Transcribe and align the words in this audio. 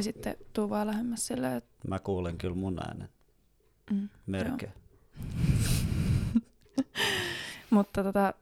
Ja 0.00 0.04
sitten 0.04 0.36
tuu 0.52 0.70
vaan 0.70 0.86
lähemmäs 0.86 1.26
silleen, 1.26 1.52
että 1.56 1.88
Mä 1.88 1.98
kuulen 1.98 2.38
kyllä 2.38 2.54
mun 2.54 2.78
äänen. 2.78 3.08
mm, 3.90 4.08
Mörkö. 4.26 4.68
Mutta 7.70 8.02
tota, 8.02 8.34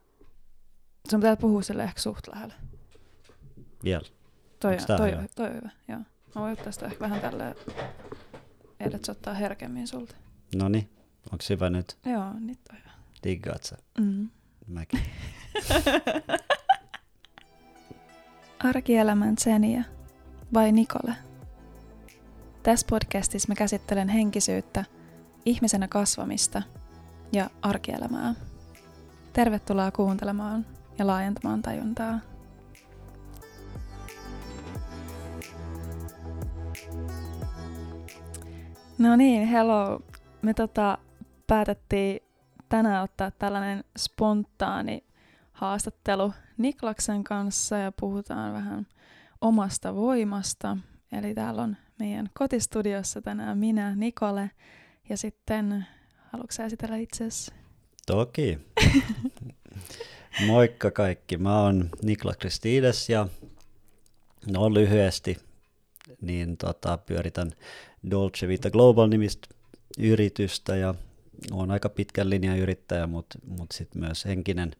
sun 1.09 1.19
pitää 1.19 1.35
puhua 1.35 1.61
sille 1.61 1.83
ehkä 1.83 2.01
suht 2.01 2.27
lähellä. 2.27 2.53
Vielä. 3.83 4.05
Toi, 4.59 4.77
tää 4.87 4.97
toi, 4.97 5.11
hyvä? 5.11 5.21
on, 5.21 5.27
toi 5.35 5.47
on 5.47 5.55
hyvä, 5.55 5.69
joo. 5.87 5.99
Mä 6.35 6.41
voin 6.41 6.53
ottaa 6.53 6.71
sitä 6.71 6.85
ehkä 6.85 6.99
vähän 6.99 7.21
tälleen, 7.21 7.55
että 8.79 8.99
se 9.03 9.11
ottaa 9.11 9.33
herkemmin 9.33 9.87
sulta. 9.87 10.15
No 10.55 10.69
niin, 10.69 10.89
onks 11.31 11.49
hyvä 11.49 11.69
nyt? 11.69 11.97
Joo, 12.05 12.33
nyt 12.39 12.59
on 12.71 12.77
hyvä. 12.79 12.91
Diggaat 13.23 13.63
sä? 13.63 13.77
Mm. 13.99 14.29
Mäkin. 14.67 14.99
Arkielämän 18.59 19.35
Tseniä 19.35 19.83
vai 20.53 20.71
Nikole? 20.71 21.15
Tässä 22.63 22.87
podcastissa 22.89 23.47
mä 23.47 23.55
käsittelen 23.55 24.09
henkisyyttä, 24.09 24.85
ihmisenä 25.45 25.87
kasvamista 25.87 26.61
ja 27.31 27.49
arkielämää. 27.61 28.35
Tervetuloa 29.33 29.91
kuuntelemaan 29.91 30.65
ja 30.97 31.07
laajentamaan 31.07 31.61
tajuntaa. 31.61 32.19
No 38.97 39.15
niin, 39.15 39.47
hello. 39.47 40.01
Me 40.41 40.53
tota, 40.53 40.97
päätettiin 41.47 42.19
tänään 42.69 43.03
ottaa 43.03 43.31
tällainen 43.31 43.83
spontaani 43.97 45.03
haastattelu 45.51 46.33
Niklaksen 46.57 47.23
kanssa 47.23 47.77
ja 47.77 47.91
puhutaan 47.91 48.53
vähän 48.53 48.87
omasta 49.41 49.95
voimasta. 49.95 50.77
Eli 51.11 51.33
täällä 51.33 51.61
on 51.61 51.77
meidän 51.99 52.29
kotistudiossa 52.33 53.21
tänään 53.21 53.57
minä, 53.57 53.95
Nikole, 53.95 54.51
ja 55.09 55.17
sitten 55.17 55.85
haluatko 56.31 56.51
sä 56.51 56.65
esitellä 56.65 56.97
itsesi? 56.97 57.51
Toki. 58.05 58.59
Moikka 60.47 60.91
kaikki. 60.91 61.37
Mä 61.37 61.61
oon 61.61 61.89
Nikla 62.01 62.33
Kristides 62.39 63.09
ja 63.09 63.27
no 64.51 64.73
lyhyesti 64.73 65.37
niin 66.21 66.57
tota, 66.57 66.97
pyöritän 66.97 67.51
Dolce 68.11 68.47
Vita 68.47 68.69
Global 68.69 69.07
nimistä 69.07 69.47
yritystä 69.99 70.75
ja 70.75 70.95
on 71.51 71.71
aika 71.71 71.89
pitkän 71.89 72.29
linjan 72.29 72.59
yrittäjä, 72.59 73.07
mutta 73.07 73.39
mut 73.47 73.71
sitten 73.71 74.01
myös 74.01 74.25
henkinen 74.25 74.71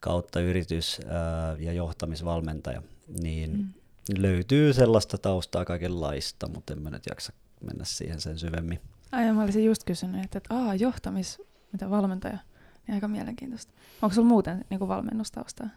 kautta 0.00 0.40
yritys 0.40 1.00
ää, 1.08 1.56
ja 1.58 1.72
johtamisvalmentaja, 1.72 2.82
niin 3.20 3.56
mm. 3.56 3.72
Löytyy 4.18 4.72
sellaista 4.72 5.18
taustaa 5.18 5.64
kaikenlaista, 5.64 6.48
mutta 6.48 6.72
en 6.72 6.82
mä 6.82 6.90
nyt 6.90 7.06
jaksa 7.08 7.32
mennä 7.60 7.84
siihen 7.84 8.20
sen 8.20 8.38
syvemmin. 8.38 8.80
Ai, 9.12 9.32
mä 9.32 9.42
olisin 9.42 9.64
just 9.64 9.84
kysynyt, 9.84 10.24
että, 10.24 10.38
että 10.38 10.54
aa, 10.54 10.74
johtamis, 10.74 11.42
mitä 11.72 11.90
valmentaja, 11.90 12.38
niin 12.86 12.94
aika 12.94 13.08
mielenkiintoista. 13.08 13.72
Onko 14.02 14.14
sulla 14.14 14.28
muuten 14.28 14.64
niin 14.70 14.78
kuin 14.78 14.88
valmennustaustaa? 14.88 15.68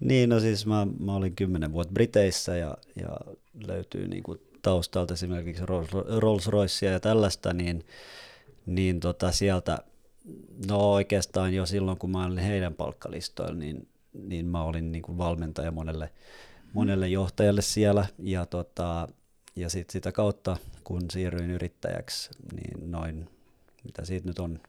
Niin, 0.00 0.28
no 0.28 0.40
siis 0.40 0.66
mä, 0.66 0.86
mä 1.00 1.14
olin 1.14 1.36
kymmenen 1.36 1.72
vuotta 1.72 1.92
Briteissä 1.92 2.56
ja, 2.56 2.76
ja 2.96 3.16
löytyy 3.66 4.08
niin 4.08 4.22
kuin 4.22 4.38
taustalta 4.62 5.14
esimerkiksi 5.14 5.62
Rolls-Roycea 6.18 6.92
ja 6.92 7.00
tällaista, 7.00 7.52
niin, 7.52 7.84
niin 8.66 9.00
tota 9.00 9.32
sieltä, 9.32 9.78
no 10.68 10.92
oikeastaan 10.92 11.54
jo 11.54 11.66
silloin 11.66 11.98
kun 11.98 12.10
mä 12.10 12.26
olin 12.26 12.38
heidän 12.38 12.74
palkkalistoilla, 12.74 13.54
niin, 13.54 13.88
niin 14.12 14.46
mä 14.46 14.64
olin 14.64 14.92
niin 14.92 15.02
kuin 15.02 15.18
valmentaja 15.18 15.70
monelle, 15.70 16.12
monelle 16.72 17.08
johtajalle 17.08 17.62
siellä 17.62 18.06
ja, 18.18 18.46
tota, 18.46 19.08
ja 19.56 19.70
sit 19.70 19.90
sitä 19.90 20.12
kautta 20.12 20.56
kun 20.84 21.10
siirryin 21.10 21.50
yrittäjäksi, 21.50 22.30
niin 22.52 22.90
noin, 22.90 23.30
mitä 23.84 24.04
siitä 24.04 24.28
nyt 24.28 24.38
on, 24.38 24.60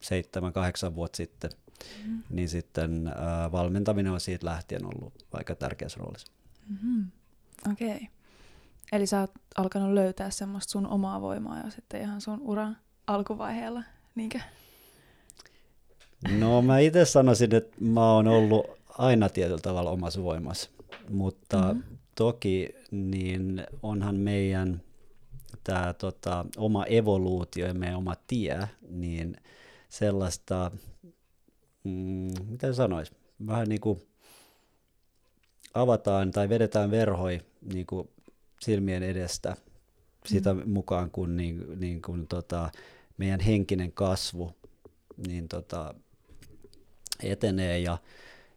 seitsemän, 0.00 0.52
kahdeksan 0.52 0.94
vuotta 0.94 1.16
sitten, 1.16 1.50
mm. 2.06 2.22
niin 2.30 2.48
sitten 2.48 3.06
ää, 3.06 3.52
valmentaminen 3.52 4.12
on 4.12 4.20
siitä 4.20 4.46
lähtien 4.46 4.84
ollut 4.84 5.26
aika 5.32 5.54
tärkeässä 5.54 5.98
roolissa. 6.00 6.32
Mm-hmm. 6.68 7.06
Okei. 7.72 7.96
Okay. 7.96 8.06
Eli 8.92 9.06
sä 9.06 9.20
oot 9.20 9.32
alkanut 9.56 9.92
löytää 9.92 10.30
semmoista 10.30 10.70
sun 10.70 10.86
omaa 10.86 11.20
voimaa 11.20 11.60
jo 11.64 11.70
sitten 11.70 12.00
ihan 12.00 12.20
sun 12.20 12.40
uran 12.40 12.76
alkuvaiheella, 13.06 13.82
niinkö? 14.14 14.40
No 16.38 16.62
mä 16.62 16.78
itse 16.78 17.04
sanoisin, 17.04 17.54
että 17.54 17.76
mä 17.80 18.12
oon 18.12 18.28
ollut 18.28 18.66
aina 18.88 19.28
tietyllä 19.28 19.60
tavalla 19.60 19.90
omassa 19.90 20.22
voimassa, 20.22 20.70
mutta 21.10 21.74
mm-hmm. 21.74 21.98
toki 22.14 22.74
niin 22.90 23.66
onhan 23.82 24.16
meidän 24.16 24.82
tämä 25.64 25.92
tota, 25.92 26.46
oma 26.56 26.84
evoluutio 26.84 27.66
ja 27.66 27.74
meidän 27.74 27.98
oma 27.98 28.16
tie, 28.26 28.68
niin 28.88 29.36
sellaista, 29.88 30.70
mm, 31.84 32.30
mitä 32.46 32.72
sanois, 32.72 33.12
vähän 33.46 33.68
niin 33.68 33.80
kuin 33.80 34.02
avataan 35.74 36.30
tai 36.30 36.48
vedetään 36.48 36.90
verhoi 36.90 37.40
niin 37.74 37.86
kuin 37.86 38.08
silmien 38.60 39.02
edestä 39.02 39.56
sitä 40.26 40.54
mm. 40.54 40.70
mukaan, 40.70 41.10
kun, 41.10 41.36
niin, 41.36 41.80
niin 41.80 42.02
kun 42.02 42.26
tota, 42.26 42.70
meidän 43.18 43.40
henkinen 43.40 43.92
kasvu 43.92 44.52
niin 45.26 45.48
tota, 45.48 45.94
etenee 47.22 47.78
ja, 47.78 47.98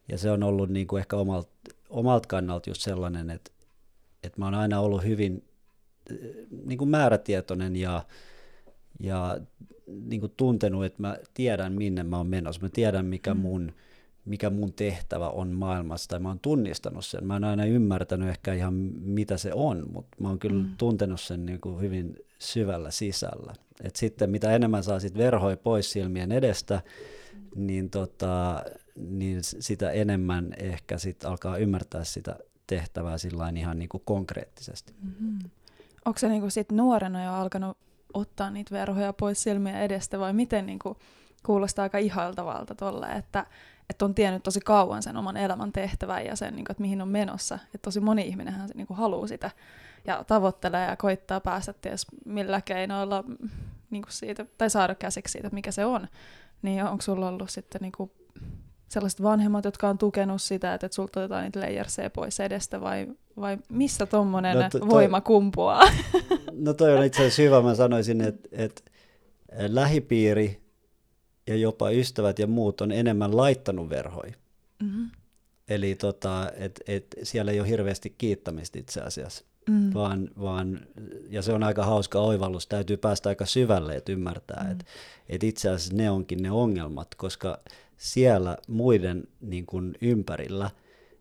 ja 0.07 0.17
se 0.17 0.31
on 0.31 0.43
ollut 0.43 0.69
niin 0.69 0.87
kuin 0.87 0.99
ehkä 0.99 1.15
omalta 1.15 1.49
omalt 1.93 2.25
kannalta 2.25 2.69
just 2.69 2.81
sellainen, 2.81 3.29
että, 3.29 3.51
että 4.23 4.39
mä 4.39 4.45
oon 4.45 4.53
aina 4.53 4.79
ollut 4.79 5.03
hyvin 5.03 5.43
niin 6.65 6.77
kuin 6.77 6.89
määrätietoinen 6.89 7.75
ja, 7.75 8.05
ja 8.99 9.37
niin 9.87 10.19
kuin 10.19 10.33
tuntenut, 10.37 10.85
että 10.85 11.01
mä 11.01 11.17
tiedän 11.33 11.73
minne 11.73 12.03
mä 12.03 12.17
oon 12.17 12.27
menossa, 12.27 12.61
mä 12.61 12.69
tiedän 12.69 13.05
mikä 13.05 13.33
mm. 13.33 13.39
mun, 13.39 13.71
mikä 14.25 14.49
mun 14.49 14.73
tehtävä 14.73 15.29
on 15.29 15.47
maailmassa, 15.47 16.09
tai 16.09 16.19
mä 16.19 16.27
oon 16.27 16.39
tunnistanut 16.39 17.05
sen. 17.05 17.27
Mä 17.27 17.35
en 17.35 17.43
aina 17.43 17.65
ymmärtänyt 17.65 18.29
ehkä 18.29 18.53
ihan 18.53 18.73
mitä 19.01 19.37
se 19.37 19.53
on, 19.53 19.83
mutta 19.91 20.17
mä 20.19 20.27
oon 20.27 20.39
kyllä 20.39 20.63
mm. 20.63 20.69
tuntenut 20.77 21.21
sen 21.21 21.45
niin 21.45 21.61
kuin 21.61 21.81
hyvin 21.81 22.15
syvällä 22.39 22.91
sisällä. 22.91 23.53
Et 23.83 23.95
sitten 23.95 24.29
mitä 24.29 24.55
enemmän 24.55 24.83
saa 24.83 24.99
sit 24.99 25.17
verhoja 25.17 25.57
pois 25.57 25.91
silmien 25.91 26.31
edestä, 26.31 26.81
niin, 27.55 27.89
tota, 27.89 28.63
niin 28.95 29.43
sitä 29.43 29.91
enemmän 29.91 30.53
ehkä 30.57 30.97
sit 30.97 31.25
alkaa 31.25 31.57
ymmärtää 31.57 32.03
sitä 32.03 32.35
tehtävää 32.67 33.17
sillain 33.17 33.57
ihan 33.57 33.79
niin 33.79 33.89
kuin 33.89 34.03
konkreettisesti. 34.05 34.93
Mm-hmm. 35.01 35.39
Onko 36.05 36.19
se 36.19 36.29
niinku 36.29 36.49
sit 36.49 36.71
nuorena 36.71 37.23
jo 37.23 37.33
alkanut 37.33 37.77
ottaa 38.13 38.49
niitä 38.49 38.75
verhoja 38.75 39.13
pois 39.13 39.43
silmien 39.43 39.81
edestä 39.81 40.19
vai 40.19 40.33
miten 40.33 40.65
niinku 40.65 40.97
kuulostaa 41.45 41.83
aika 41.83 41.97
ihailtavalta 41.97 42.75
tolle, 42.75 43.07
että, 43.07 43.45
että 43.89 44.05
on 44.05 44.15
tiennyt 44.15 44.43
tosi 44.43 44.59
kauan 44.59 45.03
sen 45.03 45.17
oman 45.17 45.37
elämän 45.37 45.71
tehtävän 45.71 46.25
ja 46.25 46.35
sen, 46.35 46.55
niinku, 46.55 46.71
että 46.71 46.81
mihin 46.81 47.01
on 47.01 47.07
menossa. 47.07 47.55
Että 47.65 47.77
tosi 47.81 47.99
moni 47.99 48.27
ihminenhän 48.27 48.69
niinku 48.75 48.93
haluaa 48.93 49.27
sitä 49.27 49.51
ja 50.05 50.23
tavoittelee 50.23 50.85
ja 50.85 50.95
koittaa 50.95 51.39
päästä 51.39 51.73
ties 51.73 52.05
millä 52.25 52.61
keinoilla 52.61 53.23
niinku 53.89 54.11
siitä, 54.11 54.45
tai 54.57 54.69
saada 54.69 54.95
käsiksi 54.95 55.31
siitä, 55.31 55.49
mikä 55.49 55.71
se 55.71 55.85
on. 55.85 56.07
Niin 56.61 56.83
onko 56.83 57.01
sulla 57.01 57.27
ollut 57.27 57.49
sitten 57.49 57.81
niinku 57.81 58.11
sellaiset 58.93 59.23
vanhemmat, 59.23 59.65
jotka 59.65 59.89
on 59.89 59.97
tukenut 59.97 60.41
sitä, 60.41 60.73
että, 60.73 60.85
että 60.85 60.95
sulta 60.95 61.19
otetaan 61.19 61.43
niitä 61.43 61.59
layerseja 61.59 62.09
pois 62.09 62.39
edestä, 62.39 62.81
vai, 62.81 63.07
vai 63.37 63.57
mistä 63.69 64.05
tuommoinen 64.05 64.57
no, 64.57 64.69
to, 64.69 64.89
voima 64.89 65.21
kumpuaa? 65.21 65.81
No 66.51 66.73
toi 66.73 66.97
on 66.97 67.05
itse 67.05 67.19
asiassa 67.19 67.41
hyvä. 67.41 67.61
Mä 67.61 67.75
sanoisin, 67.75 68.21
että, 68.21 68.49
että 68.51 68.81
lähipiiri 69.67 70.61
ja 71.47 71.55
jopa 71.55 71.89
ystävät 71.89 72.39
ja 72.39 72.47
muut 72.47 72.81
on 72.81 72.91
enemmän 72.91 73.37
laittanut 73.37 73.89
verhoja. 73.89 74.33
Mm-hmm. 74.83 75.09
Eli 75.67 75.95
tota, 75.95 76.51
et, 76.55 76.81
et 76.87 77.15
siellä 77.23 77.51
ei 77.51 77.59
ole 77.59 77.69
hirveästi 77.69 78.15
kiittämistä 78.17 78.79
itse 78.79 79.01
asiassa. 79.01 79.45
Mm. 79.69 79.93
Vaan, 79.93 80.29
vaan, 80.41 80.79
ja 81.29 81.41
se 81.41 81.53
on 81.53 81.63
aika 81.63 81.85
hauska 81.85 82.19
oivallus, 82.19 82.67
täytyy 82.67 82.97
päästä 82.97 83.29
aika 83.29 83.45
syvälle, 83.45 83.95
että 83.95 84.11
ymmärtää, 84.11 84.63
mm. 84.63 84.71
että 84.71 84.85
et 85.29 85.43
itse 85.43 85.69
asiassa 85.69 85.95
ne 85.95 86.11
onkin 86.11 86.43
ne 86.43 86.51
ongelmat, 86.51 87.15
koska 87.15 87.59
siellä 88.03 88.57
muiden 88.67 89.23
niin 89.41 89.65
kuin 89.65 89.95
ympärillä 90.01 90.71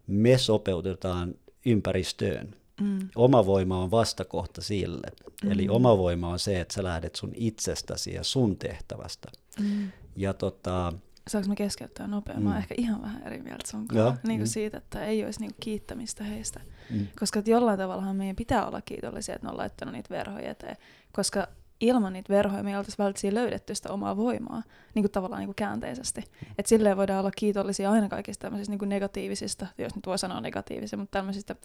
me 0.07 0.39
sopeutetaan 0.39 1.35
ympäristöön. 1.67 2.55
Mm. 2.81 3.09
Oma 3.17 3.47
voima 3.47 3.79
on 3.83 3.91
vastakohta 3.91 4.63
sille. 4.63 5.07
Mm. 5.45 5.53
Eli 5.53 5.69
oma 5.69 5.99
voima 5.99 6.29
on 6.29 6.39
se, 6.39 6.61
että 6.61 6.75
sä 6.75 6.83
lähdet 6.83 7.15
sun 7.15 7.33
itsestäsi 7.35 8.15
ja 8.15 8.25
sun 8.25 8.57
tehtävästä. 8.57 9.29
Mm. 9.61 9.91
Ja 10.17 10.35
tota, 10.35 10.93
Saanko 11.29 11.49
mä 11.49 11.55
keskeyttää 11.55 12.07
nopeammin? 12.07 12.43
Mm. 12.43 12.49
Mä 12.49 12.51
oon 12.51 12.63
ehkä 12.63 12.75
ihan 12.79 13.03
vähän 13.03 13.23
eri 13.27 13.43
mieltä 13.43 13.71
sun 13.71 13.89
kanssa 13.89 14.29
niin 14.29 14.41
mm. 14.41 14.47
siitä, 14.47 14.79
että 14.79 15.05
ei 15.05 15.25
olisi 15.25 15.41
niinku 15.41 15.57
kiittämistä 15.61 16.25
heistä. 16.25 16.61
Mm. 16.91 17.07
Koska 17.21 17.43
jollain 17.47 17.79
tavallahan 17.79 18.17
meidän 18.17 18.37
pitää 18.37 18.67
olla 18.67 18.81
kiitollisia, 18.81 19.35
että 19.35 19.47
ne 19.47 19.51
on 19.51 19.59
laittanut 19.59 19.95
niitä 19.95 20.11
verhoja 20.11 20.51
eteen. 20.51 20.77
Koska 21.13 21.49
ilman 21.83 22.13
niitä 22.13 22.33
verhoja 22.33 22.63
me 22.63 22.71
ei 22.71 22.77
oltaisi 22.77 22.99
välttämättä 22.99 23.41
löydetty 23.41 23.75
sitä 23.75 23.93
omaa 23.93 24.17
voimaa, 24.17 24.63
niin 24.95 25.03
kuin 25.03 25.13
tavallaan 25.13 25.41
niin 25.41 25.49
kuin 25.49 25.57
käänteisesti. 25.57 26.21
Mm. 26.21 26.55
Että 26.59 26.69
silleen 26.69 26.97
voidaan 26.97 27.21
olla 27.21 27.31
kiitollisia 27.31 27.91
aina 27.91 28.09
kaikista 28.09 28.41
tämmöisistä 28.41 28.73
niin 28.73 28.79
kuin 28.79 28.89
negatiivisista, 28.89 29.67
jos 29.79 29.95
nyt 29.95 30.07
voi 30.07 30.19
sanoa 30.19 30.41
negatiivisia, 30.41 30.99
mutta 30.99 31.19
tämmöisistä 31.19 31.57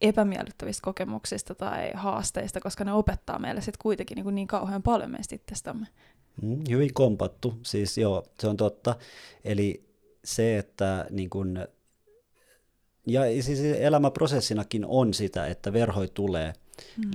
epämiellyttävistä 0.00 0.84
kokemuksista 0.84 1.54
tai 1.54 1.90
haasteista, 1.94 2.60
koska 2.60 2.84
ne 2.84 2.92
opettaa 2.92 3.38
meille 3.38 3.60
sitten 3.60 3.82
kuitenkin 3.82 4.14
niin, 4.14 4.24
kuin 4.24 4.34
niin 4.34 4.46
kauhean 4.46 4.82
paljon 4.82 5.10
meistä 5.10 5.34
itsestämme. 5.34 5.86
Mm, 6.42 6.60
hyvin 6.70 6.94
kompattu, 6.94 7.58
siis 7.62 7.98
joo, 7.98 8.24
se 8.40 8.48
on 8.48 8.56
totta. 8.56 8.96
Eli 9.44 9.84
se, 10.24 10.58
että 10.58 11.06
niin 11.10 11.30
kun, 11.30 11.58
ja 13.06 13.42
siis 13.42 13.60
elämäprosessinakin 13.60 14.84
on 14.86 15.14
sitä, 15.14 15.46
että 15.46 15.72
verhoi 15.72 16.08
tulee. 16.14 16.52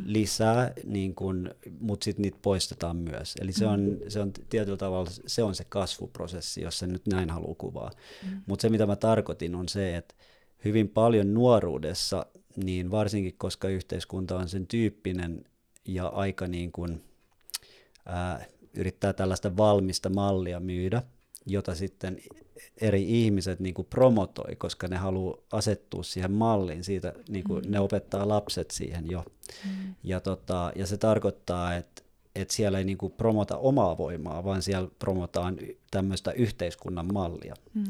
Lisää, 0.06 0.74
niin 0.84 1.16
kun, 1.16 1.52
mutta 1.80 2.04
sitten 2.04 2.24
niitä 2.24 2.38
poistetaan 2.42 2.98
myös. 2.98 3.34
Eli 3.42 3.52
se 3.52 3.68
on, 3.68 3.80
mm. 3.80 3.98
se 4.08 4.20
on 4.20 4.32
tietyllä 4.50 4.78
tavalla 4.78 5.12
se 5.28 5.44
on 5.44 5.56
se 5.56 5.66
kasvuprosessi, 5.70 6.62
jos 6.62 6.80
se 6.80 6.88
nyt 6.88 7.08
näin 7.08 7.30
haluaa 7.30 7.56
kuvaa. 7.58 7.92
Mm. 8.24 8.42
Mutta 8.46 8.62
se, 8.62 8.70
mitä 8.70 8.86
mä 8.86 8.96
tarkoitin, 8.96 9.56
on 9.56 9.70
se, 9.70 9.98
että 9.98 10.16
hyvin 10.66 10.90
paljon 10.90 11.34
nuoruudessa, 11.34 12.26
niin 12.56 12.92
varsinkin 12.92 13.36
koska 13.38 13.70
yhteiskunta 13.70 14.38
on 14.38 14.50
sen 14.50 14.68
tyyppinen 14.68 15.46
ja 15.86 16.08
aika 16.08 16.48
niin 16.48 16.72
kuin, 16.72 17.04
ää, 18.06 18.46
yrittää 18.74 19.14
tällaista 19.14 19.58
valmista 19.58 20.10
mallia 20.10 20.60
myydä, 20.60 21.04
jota 21.46 21.76
sitten 21.76 22.18
eri 22.82 23.24
ihmiset 23.24 23.60
niin 23.60 23.74
kuin 23.74 23.88
promotoi, 23.90 24.56
koska 24.56 24.88
ne 24.88 24.98
haluaa 24.98 25.38
asettua 25.52 26.04
siihen 26.04 26.32
malliin, 26.32 26.84
siitä, 26.84 27.14
niin 27.30 27.44
kuin 27.44 27.66
mm. 27.66 27.72
ne 27.72 27.80
opettaa 27.80 28.28
lapset 28.28 28.72
siihen 28.72 29.12
jo. 29.12 29.24
Mm. 29.66 29.96
Ja, 30.04 30.20
tota, 30.20 30.72
ja 30.76 30.88
se 30.88 30.98
tarkoittaa, 30.98 31.76
että, 31.76 32.02
että 32.36 32.54
siellä 32.54 32.78
ei 32.78 32.84
niin 32.84 32.98
kuin 32.98 33.14
promota 33.14 33.58
omaa 33.58 33.98
voimaa, 33.98 34.44
vaan 34.44 34.62
siellä 34.62 34.90
promotaan 35.00 35.58
tämmöistä 35.92 36.32
yhteiskunnan 36.32 37.14
mallia. 37.14 37.54
Mm. 37.74 37.84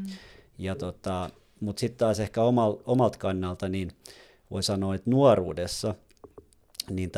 Ja 0.58 0.74
tota, 0.74 1.30
Mutta 1.60 1.80
sitten 1.80 1.98
taas 1.98 2.20
ehkä 2.20 2.42
omal, 2.42 2.76
omalta 2.84 3.18
kannalta 3.18 3.68
niin 3.68 3.92
voi 4.50 4.62
sanoa, 4.62 4.94
että 4.94 5.10
nuoruudessa 5.10 5.94
niin 6.90 7.10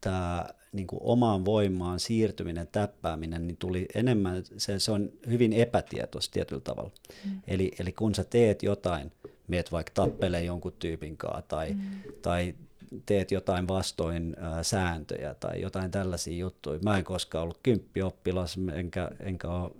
tämä 0.00 0.46
niin 0.72 0.86
kuin 0.86 1.00
omaan 1.02 1.44
voimaan 1.44 2.00
siirtyminen, 2.00 2.68
täppääminen, 2.72 3.46
niin 3.46 3.56
tuli 3.56 3.88
enemmän, 3.94 4.42
se, 4.56 4.78
se 4.78 4.92
on 4.92 5.12
hyvin 5.26 5.52
epätietoista 5.52 6.32
tietyllä 6.32 6.60
tavalla. 6.60 6.90
Mm. 7.24 7.40
Eli, 7.46 7.72
eli 7.78 7.92
kun 7.92 8.14
sä 8.14 8.24
teet 8.24 8.62
jotain, 8.62 9.12
meet 9.48 9.72
vaikka 9.72 9.92
tappelee 9.94 10.44
jonkun 10.44 10.72
tyypin 10.78 11.16
kanssa 11.16 11.42
tai, 11.42 11.72
mm. 11.74 11.82
tai 12.22 12.54
teet 13.06 13.30
jotain 13.30 13.68
vastoin 13.68 14.36
ää, 14.38 14.62
sääntöjä 14.62 15.34
tai 15.34 15.60
jotain 15.60 15.90
tällaisia 15.90 16.36
juttuja. 16.36 16.80
Mä 16.84 16.98
en 16.98 17.04
koskaan 17.04 17.42
ollut 17.42 17.60
kymppioppilas, 17.62 18.58
enkä, 18.72 19.10
enkä 19.20 19.48
ole 19.48 19.70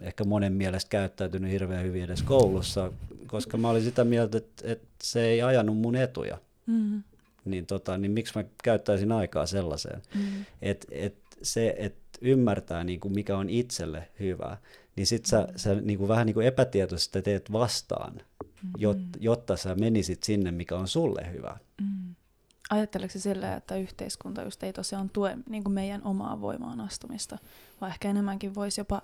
ehkä 0.00 0.24
monen 0.24 0.52
mielestä 0.52 0.88
käyttäytynyt 0.88 1.50
hirveän 1.50 1.84
hyvin 1.84 2.04
edes 2.04 2.22
koulussa, 2.22 2.92
koska 3.26 3.56
mä 3.56 3.70
olin 3.70 3.82
sitä 3.82 4.04
mieltä, 4.04 4.38
että, 4.38 4.72
että 4.72 4.88
se 5.02 5.26
ei 5.26 5.42
ajanut 5.42 5.76
mun 5.76 5.96
etuja. 5.96 6.38
Mm 6.66 7.02
niin, 7.50 7.66
tota, 7.66 7.98
niin 7.98 8.12
miksi 8.12 8.38
mä 8.38 8.44
käyttäisin 8.64 9.12
aikaa 9.12 9.46
sellaiseen. 9.46 10.02
Mm. 10.14 10.44
Et, 10.62 10.86
et 10.90 11.16
se, 11.42 11.74
että 11.78 12.18
ymmärtää 12.20 12.84
niin 12.84 13.00
kuin 13.00 13.14
mikä 13.14 13.36
on 13.38 13.50
itselle 13.50 14.08
hyvä, 14.20 14.56
niin 14.96 15.06
sit 15.06 15.26
sä, 15.26 15.40
mm. 15.40 15.52
sä 15.56 15.74
niin 15.74 15.98
kuin 15.98 16.08
vähän 16.08 16.26
niin 16.26 16.34
kuin 16.34 16.46
epätietoisesti 16.46 17.22
teet 17.22 17.52
vastaan, 17.52 18.14
mm-hmm. 18.14 18.70
jot, 18.78 18.98
jotta 19.20 19.56
sä 19.56 19.74
menisit 19.74 20.22
sinne, 20.22 20.50
mikä 20.50 20.76
on 20.76 20.88
sulle 20.88 21.32
hyvä. 21.32 21.56
Mm. 21.80 22.14
Ajatteleeko 22.70 23.12
se 23.12 23.18
sillä, 23.18 23.54
että 23.54 23.76
yhteiskunta 23.76 24.42
just 24.42 24.62
ei 24.62 24.72
tosiaan 24.72 25.10
tue 25.10 25.38
niin 25.48 25.64
kuin 25.64 25.72
meidän 25.72 26.02
omaa 26.04 26.40
voimaan 26.40 26.80
astumista, 26.80 27.38
vai 27.80 27.90
ehkä 27.90 28.10
enemmänkin 28.10 28.54
voisi 28.54 28.80
jopa 28.80 29.02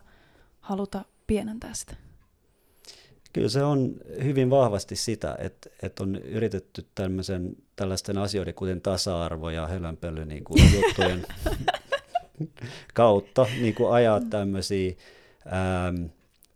haluta 0.61 1.05
pienentää 1.27 1.75
sitä? 1.75 1.97
Kyllä 3.35 3.49
se 3.49 3.63
on 3.63 3.95
hyvin 4.23 4.51
vahvasti 4.51 4.97
sitä, 4.97 5.37
että, 5.39 5.71
että 5.83 6.03
on 6.03 6.17
yritetty 6.17 6.87
tämmöisen, 6.95 7.57
tällaisten 7.77 8.19
asioiden, 8.19 8.55
kuten 8.55 8.81
tasa-arvo 8.81 9.51
ja 9.51 9.67
hölönpöly 9.67 10.25
niin 10.25 10.45
kuin 10.45 10.63
juttujen 10.75 11.27
kautta 12.95 13.47
niin 13.61 13.75
kuin 13.75 13.93
ajaa 13.93 14.21
tämmöisiä 14.21 14.93
ähm, 15.47 16.05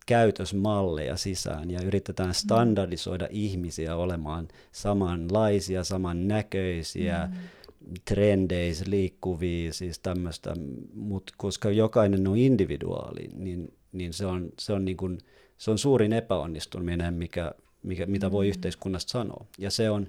käytösmalleja 0.06 1.16
sisään 1.16 1.70
ja 1.70 1.82
yritetään 1.82 2.34
standardisoida 2.34 3.24
mm. 3.24 3.30
ihmisiä 3.32 3.96
olemaan 3.96 4.48
samanlaisia, 4.72 5.84
samannäköisiä, 5.84 7.28
mm. 7.32 7.94
trendeissä 8.04 8.84
liikkuvia, 8.88 9.72
siis 9.72 9.98
tämmöistä, 9.98 10.54
mutta 10.94 11.32
koska 11.36 11.70
jokainen 11.70 12.28
on 12.28 12.36
individuaali, 12.36 13.28
niin, 13.34 13.74
niin 13.92 14.12
se 14.12 14.26
on, 14.26 14.48
se 14.58 14.72
on 14.72 14.84
niin 14.84 14.96
kuin, 14.96 15.18
se 15.58 15.70
on 15.70 15.78
suurin 15.78 16.12
epäonnistuminen, 16.12 17.14
mikä, 17.14 17.52
mikä, 17.82 18.06
mitä 18.06 18.32
voi 18.32 18.46
mm. 18.46 18.48
yhteiskunnasta 18.48 19.10
sanoa. 19.10 19.46
Ja 19.58 19.70
se 19.70 19.90
on, 19.90 20.06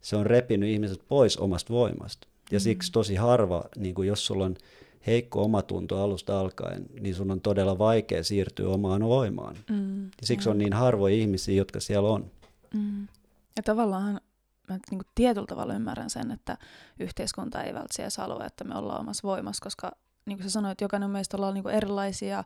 se 0.00 0.16
on 0.16 0.26
repinyt 0.26 0.68
ihmiset 0.70 1.02
pois 1.08 1.36
omasta 1.36 1.72
voimasta. 1.72 2.28
Ja 2.50 2.58
mm. 2.58 2.62
siksi 2.62 2.92
tosi 2.92 3.14
harva, 3.14 3.64
niin 3.76 3.94
kuin 3.94 4.08
jos 4.08 4.26
sulla 4.26 4.44
on 4.44 4.56
heikko 5.06 5.42
omatunto 5.44 6.02
alusta 6.02 6.40
alkaen, 6.40 6.86
niin 7.00 7.14
sun 7.14 7.30
on 7.30 7.40
todella 7.40 7.78
vaikea 7.78 8.24
siirtyä 8.24 8.68
omaan 8.68 9.04
voimaan. 9.04 9.56
Mm. 9.70 10.04
Ja 10.04 10.26
siksi 10.26 10.48
on 10.48 10.58
niin 10.58 10.72
harvoja 10.72 11.14
ihmisiä, 11.14 11.54
jotka 11.54 11.80
siellä 11.80 12.08
on. 12.08 12.30
Mm. 12.74 13.08
Ja 13.56 13.62
tavallaan 13.62 14.20
mä 14.68 14.78
niin 14.90 14.98
kuin 14.98 15.12
tietyllä 15.14 15.46
tavalla 15.46 15.74
ymmärrän 15.74 16.10
sen, 16.10 16.30
että 16.30 16.58
yhteiskunta 16.98 17.62
ei 17.62 17.74
välttämättä 17.74 18.22
halua, 18.22 18.44
että 18.44 18.64
me 18.64 18.78
ollaan 18.78 19.00
omassa 19.00 19.28
voimassa, 19.28 19.62
koska 19.62 19.92
niin 20.26 20.38
kuin 20.38 20.44
sä 20.44 20.50
sanoit, 20.50 20.80
jokainen 20.80 21.10
meistä 21.10 21.36
ollaan 21.36 21.54
niin 21.54 21.62
kuin 21.62 21.74
erilaisia, 21.74 22.44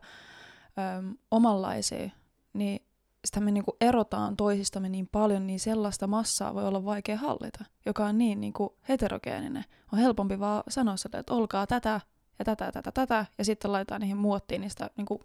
öm, 0.97 1.15
omanlaisia, 1.31 2.09
niin 2.55 2.81
sitä 3.25 3.39
me 3.39 3.51
niinku 3.51 3.77
erotaan 3.81 4.37
toisistamme 4.37 4.89
niin 4.89 5.07
paljon, 5.11 5.47
niin 5.47 5.59
sellaista 5.59 6.07
massaa 6.07 6.53
voi 6.53 6.67
olla 6.67 6.85
vaikea 6.85 7.17
hallita, 7.17 7.65
joka 7.85 8.05
on 8.05 8.17
niin 8.17 8.41
niinku 8.41 8.77
heterogeeninen. 8.89 9.63
On 9.93 9.99
helpompi 9.99 10.39
vaan 10.39 10.63
sanoa 10.69 10.97
sille, 10.97 11.17
että 11.17 11.33
olkaa 11.33 11.67
tätä 11.67 12.01
ja 12.39 12.45
tätä, 12.45 12.71
tätä, 12.71 12.91
tätä, 12.91 13.25
ja 13.37 13.45
sitten 13.45 13.71
laitetaan 13.71 14.01
niihin 14.01 14.17
muottiin 14.17 14.61
niistä, 14.61 14.89
niinku, 14.97 15.23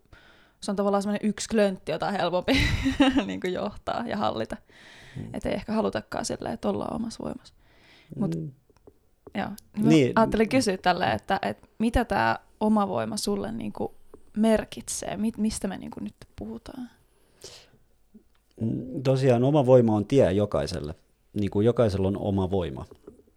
se 0.61 0.71
on 0.71 0.77
tavallaan 0.77 1.03
semmoinen 1.03 1.29
yksi 1.29 1.49
klöntti, 1.49 1.93
jota 1.93 2.07
on 2.07 2.13
helpompi 2.13 2.53
niinku 3.27 3.47
johtaa 3.47 4.05
ja 4.07 4.17
hallita. 4.17 4.57
Mm. 5.17 5.35
Että 5.35 5.49
ei 5.49 5.55
ehkä 5.55 5.73
halutakaan 5.73 6.25
silleen, 6.25 6.55
että 6.55 6.69
ollaan 6.69 6.95
omassa 6.95 7.25
voimassa. 7.25 7.55
Mut, 8.19 8.35
mm. 8.35 8.51
joo, 9.35 9.49
niin 9.77 9.89
niin. 9.89 10.13
ajattelin 10.17 10.49
kysyä 10.49 10.77
tälle, 10.77 11.13
että, 11.13 11.39
että 11.43 11.69
mitä 11.79 12.05
tämä 12.05 12.39
oma 12.61 12.89
voima 12.89 13.17
sulle 13.17 13.53
niinku 13.53 13.95
merkitsee, 14.37 15.19
mistä 15.37 15.69
me 15.69 15.79
niinku 15.79 16.01
nyt 16.01 16.15
puhutaan? 16.37 16.91
Tosiaan 19.05 19.45
oma 19.45 19.67
voima 19.67 19.95
on 19.95 20.07
tie 20.07 20.33
jokaiselle. 20.33 20.95
Niin 21.35 21.51
kuin 21.51 21.67
jokaisella 21.67 22.09
on 22.09 22.19
oma 22.19 22.51
voima. 22.51 22.87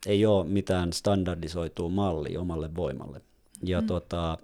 Ei 0.06 0.26
ole 0.26 0.46
mitään 0.46 0.94
standardisoitua 0.94 1.90
mallia 1.90 2.42
omalle 2.42 2.76
voimalle. 2.76 3.22
Ja 3.64 3.82
mm. 3.82 3.88
tota, 3.88 4.38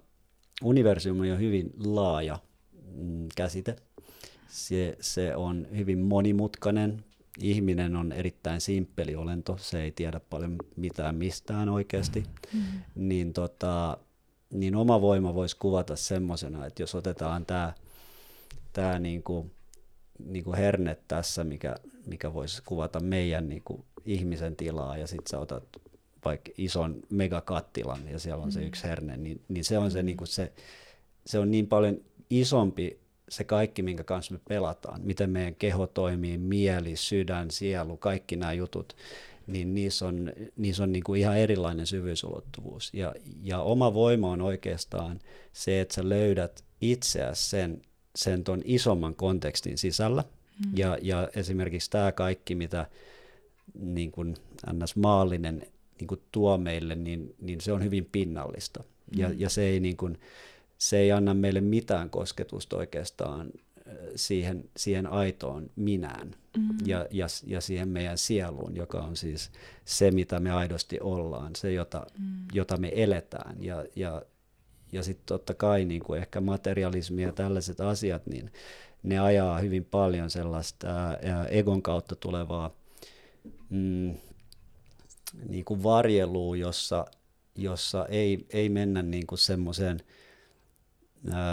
universumi 0.64 1.32
on 1.32 1.38
hyvin 1.38 1.72
laaja 1.84 2.38
mm, 2.96 3.26
käsite. 3.36 3.76
Se, 4.48 4.96
se 5.00 5.36
on 5.36 5.66
hyvin 5.76 5.98
monimutkainen. 5.98 7.04
Ihminen 7.38 7.96
on 7.96 8.12
erittäin 8.12 8.60
simppeli 8.60 9.16
olento, 9.16 9.56
se 9.60 9.82
ei 9.82 9.90
tiedä 9.90 10.20
paljon 10.30 10.56
mitään 10.76 11.14
mistään 11.14 11.68
oikeasti. 11.68 12.24
Mm. 12.52 12.60
Niin, 12.94 13.32
tota, 13.32 13.98
niin 14.50 14.76
oma 14.76 15.00
voima 15.00 15.34
voisi 15.34 15.56
kuvata 15.56 15.96
semmoisena, 15.96 16.66
että 16.66 16.82
jos 16.82 16.94
otetaan 16.94 17.46
tämä 17.46 17.72
tää 18.72 18.98
niinku 18.98 19.50
niin 20.26 20.44
kuin 20.44 20.56
herne 20.56 20.96
tässä, 21.08 21.44
mikä, 21.44 21.74
mikä 22.06 22.34
voisi 22.34 22.62
kuvata 22.66 23.00
meidän 23.00 23.48
niin 23.48 23.62
kuin 23.64 23.84
ihmisen 24.04 24.56
tilaa, 24.56 24.96
ja 24.96 25.06
sitten 25.06 25.30
sä 25.30 25.38
otat 25.38 25.64
vaikka 26.24 26.50
ison 26.58 27.00
megakattilan, 27.10 28.08
ja 28.08 28.18
siellä 28.18 28.42
on 28.42 28.48
mm. 28.48 28.52
se 28.52 28.64
yksi 28.64 28.84
herne, 28.84 29.16
niin, 29.16 29.40
niin 29.48 29.64
se 29.64 29.78
on 29.78 29.90
se, 29.90 30.02
niin 30.02 30.16
kuin 30.16 30.28
se, 30.28 30.52
se 31.26 31.38
on 31.38 31.50
niin 31.50 31.66
paljon 31.66 32.00
isompi 32.30 33.00
se 33.28 33.44
kaikki, 33.44 33.82
minkä 33.82 34.04
kanssa 34.04 34.34
me 34.34 34.40
pelataan, 34.48 35.00
miten 35.04 35.30
meidän 35.30 35.54
keho 35.54 35.86
toimii, 35.86 36.38
mieli, 36.38 36.96
sydän, 36.96 37.50
sielu, 37.50 37.96
kaikki 37.96 38.36
nämä 38.36 38.52
jutut, 38.52 38.96
niin 39.46 39.74
niissä 39.74 40.06
on, 40.06 40.32
niissä 40.56 40.82
on 40.82 40.92
niin 40.92 41.04
kuin 41.04 41.20
ihan 41.20 41.38
erilainen 41.38 41.86
syvyysulottuvuus. 41.86 42.90
Ja, 42.94 43.14
ja 43.42 43.60
oma 43.60 43.94
voima 43.94 44.30
on 44.30 44.40
oikeastaan 44.40 45.20
se, 45.52 45.80
että 45.80 45.94
sä 45.94 46.08
löydät 46.08 46.64
itseäsi 46.80 47.50
sen 47.50 47.82
sen 48.16 48.44
ton 48.44 48.62
isomman 48.64 49.14
kontekstin 49.14 49.78
sisällä. 49.78 50.24
Mm. 50.66 50.72
Ja, 50.76 50.98
ja 51.02 51.28
esimerkiksi 51.36 51.90
tämä 51.90 52.12
kaikki, 52.12 52.54
mitä 52.54 52.86
niin 53.80 54.12
kuin 54.12 54.36
ns. 54.72 54.96
maallinen 54.96 55.66
niin 56.00 56.08
kuin 56.08 56.20
tuo 56.32 56.58
meille, 56.58 56.94
niin, 56.94 57.34
niin 57.40 57.60
se 57.60 57.72
on 57.72 57.84
hyvin 57.84 58.08
pinnallista. 58.12 58.80
Mm. 58.80 59.20
Ja, 59.20 59.30
ja 59.36 59.48
se, 59.48 59.62
ei, 59.62 59.80
niin 59.80 59.96
kuin, 59.96 60.18
se 60.78 60.98
ei 60.98 61.12
anna 61.12 61.34
meille 61.34 61.60
mitään 61.60 62.10
kosketusta 62.10 62.76
oikeastaan 62.76 63.50
siihen, 64.16 64.64
siihen 64.76 65.06
aitoon 65.06 65.70
minään 65.76 66.34
mm. 66.58 66.68
ja, 66.86 67.06
ja, 67.10 67.26
ja 67.46 67.60
siihen 67.60 67.88
meidän 67.88 68.18
sieluun, 68.18 68.76
joka 68.76 69.00
on 69.00 69.16
siis 69.16 69.50
se, 69.84 70.10
mitä 70.10 70.40
me 70.40 70.50
aidosti 70.50 71.00
ollaan, 71.00 71.56
se, 71.56 71.72
jota, 71.72 72.06
mm. 72.18 72.26
jota 72.52 72.76
me 72.76 72.92
eletään. 72.94 73.56
Ja, 73.62 73.84
ja, 73.96 74.22
ja 74.92 75.02
sitten 75.02 75.26
totta 75.26 75.54
kai 75.54 75.84
niin 75.84 76.02
kuin 76.02 76.20
ehkä 76.20 76.40
materialismi 76.40 77.22
ja 77.22 77.32
tällaiset 77.32 77.80
asiat, 77.80 78.26
niin 78.26 78.52
ne 79.02 79.18
ajaa 79.18 79.58
hyvin 79.58 79.84
paljon 79.84 80.30
sellaista 80.30 80.88
ää, 80.88 81.46
egon 81.50 81.82
kautta 81.82 82.16
tulevaa 82.16 82.70
mm, 83.70 84.14
niin 85.48 85.64
kuin 85.64 85.82
varjelua, 85.82 86.56
jossa, 86.56 87.04
jossa 87.56 88.06
ei, 88.06 88.46
ei 88.50 88.68
mennä 88.68 89.02
niin 89.02 89.26
kuin 89.26 89.38
semmoiseen 89.38 90.00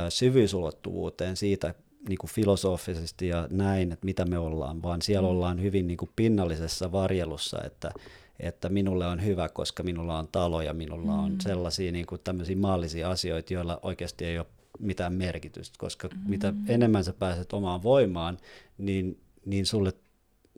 syvyysulottuvuuteen 0.09 1.35
siitä 1.35 1.73
niin 2.09 2.17
kuin 2.17 2.31
filosofisesti 2.31 3.27
ja 3.27 3.47
näin, 3.51 3.91
että 3.91 4.05
mitä 4.05 4.25
me 4.25 4.37
ollaan, 4.37 4.83
vaan 4.83 5.01
siellä 5.01 5.27
mm. 5.27 5.31
ollaan 5.31 5.61
hyvin 5.61 5.87
niin 5.87 5.97
kuin 5.97 6.11
pinnallisessa 6.15 6.91
varjelussa, 6.91 7.63
että, 7.63 7.91
että 8.39 8.69
minulle 8.69 9.07
on 9.07 9.25
hyvä, 9.25 9.49
koska 9.49 9.83
minulla 9.83 10.19
on 10.19 10.27
talo 10.31 10.61
ja 10.61 10.73
minulla 10.73 11.11
mm. 11.11 11.19
on 11.19 11.41
sellaisia 11.41 11.91
niin 11.91 12.05
kuin 12.05 12.21
tämmöisiä 12.23 12.55
maallisia 12.55 13.11
asioita, 13.11 13.53
joilla 13.53 13.79
oikeasti 13.81 14.25
ei 14.25 14.39
ole 14.39 14.47
mitään 14.79 15.13
merkitystä, 15.13 15.75
koska 15.77 16.07
mm. 16.07 16.19
mitä 16.29 16.53
enemmän 16.67 17.03
sä 17.03 17.13
pääset 17.13 17.53
omaan 17.53 17.83
voimaan, 17.83 18.37
niin, 18.77 19.19
niin 19.45 19.65
sulle 19.65 19.93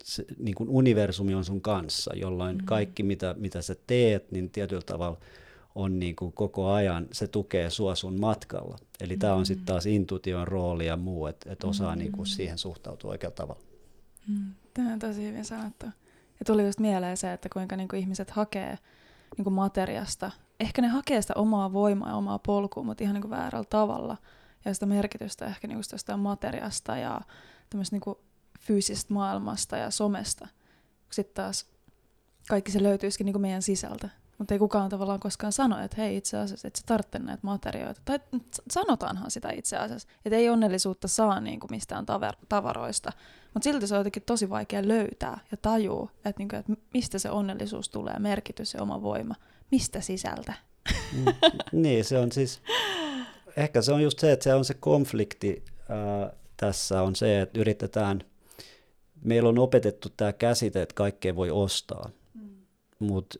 se, 0.02 0.24
niin 0.38 0.54
kuin 0.54 0.68
universumi 0.68 1.34
on 1.34 1.44
sun 1.44 1.60
kanssa, 1.60 2.14
jolloin 2.14 2.56
mm. 2.56 2.64
kaikki 2.64 3.02
mitä, 3.02 3.34
mitä 3.38 3.62
sä 3.62 3.76
teet, 3.86 4.32
niin 4.32 4.50
tietyllä 4.50 4.82
tavalla 4.82 5.20
on 5.74 5.98
niin 5.98 6.16
kuin 6.16 6.32
koko 6.32 6.70
ajan, 6.72 7.06
se 7.12 7.26
tukee 7.28 7.70
sua 7.70 7.94
sun 7.94 8.20
matkalla. 8.20 8.78
Eli 9.00 9.14
mm. 9.14 9.18
tämä 9.18 9.34
on 9.34 9.46
sitten 9.46 9.66
taas 9.66 9.86
intuition 9.86 10.48
rooli 10.48 10.86
ja 10.86 10.96
muu, 10.96 11.26
että 11.26 11.52
et 11.52 11.64
osaa 11.64 11.94
mm. 11.94 11.98
niin 11.98 12.12
kuin 12.12 12.26
siihen 12.26 12.58
suhtautua 12.58 13.10
oikealla 13.10 13.36
tavalla. 13.36 13.62
Mm. 14.28 14.54
Tämä 14.74 14.92
on 14.92 14.98
tosi 14.98 15.22
hyvin 15.24 15.44
sanottu. 15.44 15.86
Ja 16.40 16.44
tuli 16.44 16.66
just 16.66 16.80
mieleen 16.80 17.16
se, 17.16 17.32
että 17.32 17.48
kuinka 17.52 17.76
niin 17.76 17.88
kuin 17.88 18.00
ihmiset 18.00 18.30
hakee 18.30 18.78
niin 19.36 19.44
kuin 19.44 19.54
materiasta. 19.54 20.30
Ehkä 20.60 20.82
ne 20.82 20.88
hakee 20.88 21.22
sitä 21.22 21.34
omaa 21.36 21.72
voimaa 21.72 22.08
ja 22.08 22.14
omaa 22.14 22.38
polkua, 22.38 22.82
mutta 22.82 23.04
ihan 23.04 23.14
niin 23.14 23.22
kuin 23.22 23.30
väärällä 23.30 23.66
tavalla. 23.70 24.16
Ja 24.64 24.74
sitä 24.74 24.86
merkitystä 24.86 25.46
ehkä 25.46 25.68
niin 25.68 25.80
kuin 26.06 26.20
materiasta 26.20 26.96
ja 26.96 27.20
tämmöistä 27.70 27.94
niin 27.94 28.00
kuin 28.00 28.18
fyysistä 28.60 29.14
maailmasta 29.14 29.76
ja 29.76 29.90
somesta. 29.90 30.48
Sitten 31.10 31.34
taas 31.34 31.66
kaikki 32.48 32.72
se 32.72 32.82
löytyisikin 32.82 33.24
niin 33.24 33.34
kuin 33.34 33.42
meidän 33.42 33.62
sisältä. 33.62 34.08
Mutta 34.40 34.54
ei 34.54 34.58
kukaan 34.58 34.90
tavallaan 34.90 35.20
koskaan 35.20 35.52
sano, 35.52 35.84
että 35.84 35.96
hei 35.96 36.16
itse 36.16 36.36
asiassa, 36.36 36.68
että 36.68 36.80
sä 36.80 36.86
tarvitset 36.86 37.22
näitä 37.22 37.40
materioita. 37.42 38.00
Tai 38.04 38.20
sanotaanhan 38.70 39.30
sitä 39.30 39.50
itse 39.50 39.76
asiassa, 39.76 40.08
että 40.24 40.36
ei 40.36 40.48
onnellisuutta 40.48 41.08
saa 41.08 41.40
niin 41.40 41.60
kuin 41.60 41.70
mistään 41.70 42.04
taver- 42.04 42.46
tavaroista. 42.48 43.12
Mutta 43.54 43.64
silti 43.64 43.86
se 43.86 43.94
on 43.94 44.00
jotenkin 44.00 44.22
tosi 44.22 44.50
vaikea 44.50 44.88
löytää 44.88 45.38
ja 45.50 45.56
tajua, 45.56 46.10
että, 46.16 46.38
niin 46.38 46.48
kuin, 46.48 46.60
että 46.60 46.72
mistä 46.94 47.18
se 47.18 47.30
onnellisuus 47.30 47.88
tulee, 47.88 48.18
merkitys 48.18 48.74
ja 48.74 48.82
oma 48.82 49.02
voima. 49.02 49.34
Mistä 49.70 50.00
sisältä? 50.00 50.52
Mm, 51.12 51.24
niin, 51.82 52.04
se 52.04 52.18
on 52.18 52.32
siis, 52.32 52.62
ehkä 53.56 53.82
se 53.82 53.92
on 53.92 54.02
just 54.02 54.18
se, 54.18 54.32
että 54.32 54.44
se 54.44 54.54
on 54.54 54.64
se 54.64 54.74
konflikti 54.74 55.64
ää, 55.88 56.32
tässä 56.56 57.02
on 57.02 57.16
se, 57.16 57.40
että 57.40 57.60
yritetään, 57.60 58.20
meillä 59.22 59.48
on 59.48 59.58
opetettu 59.58 60.08
tämä 60.16 60.32
käsite, 60.32 60.82
että 60.82 60.94
kaikkea 60.94 61.36
voi 61.36 61.50
ostaa, 61.50 62.10
mm. 62.34 62.56
mutta 62.98 63.38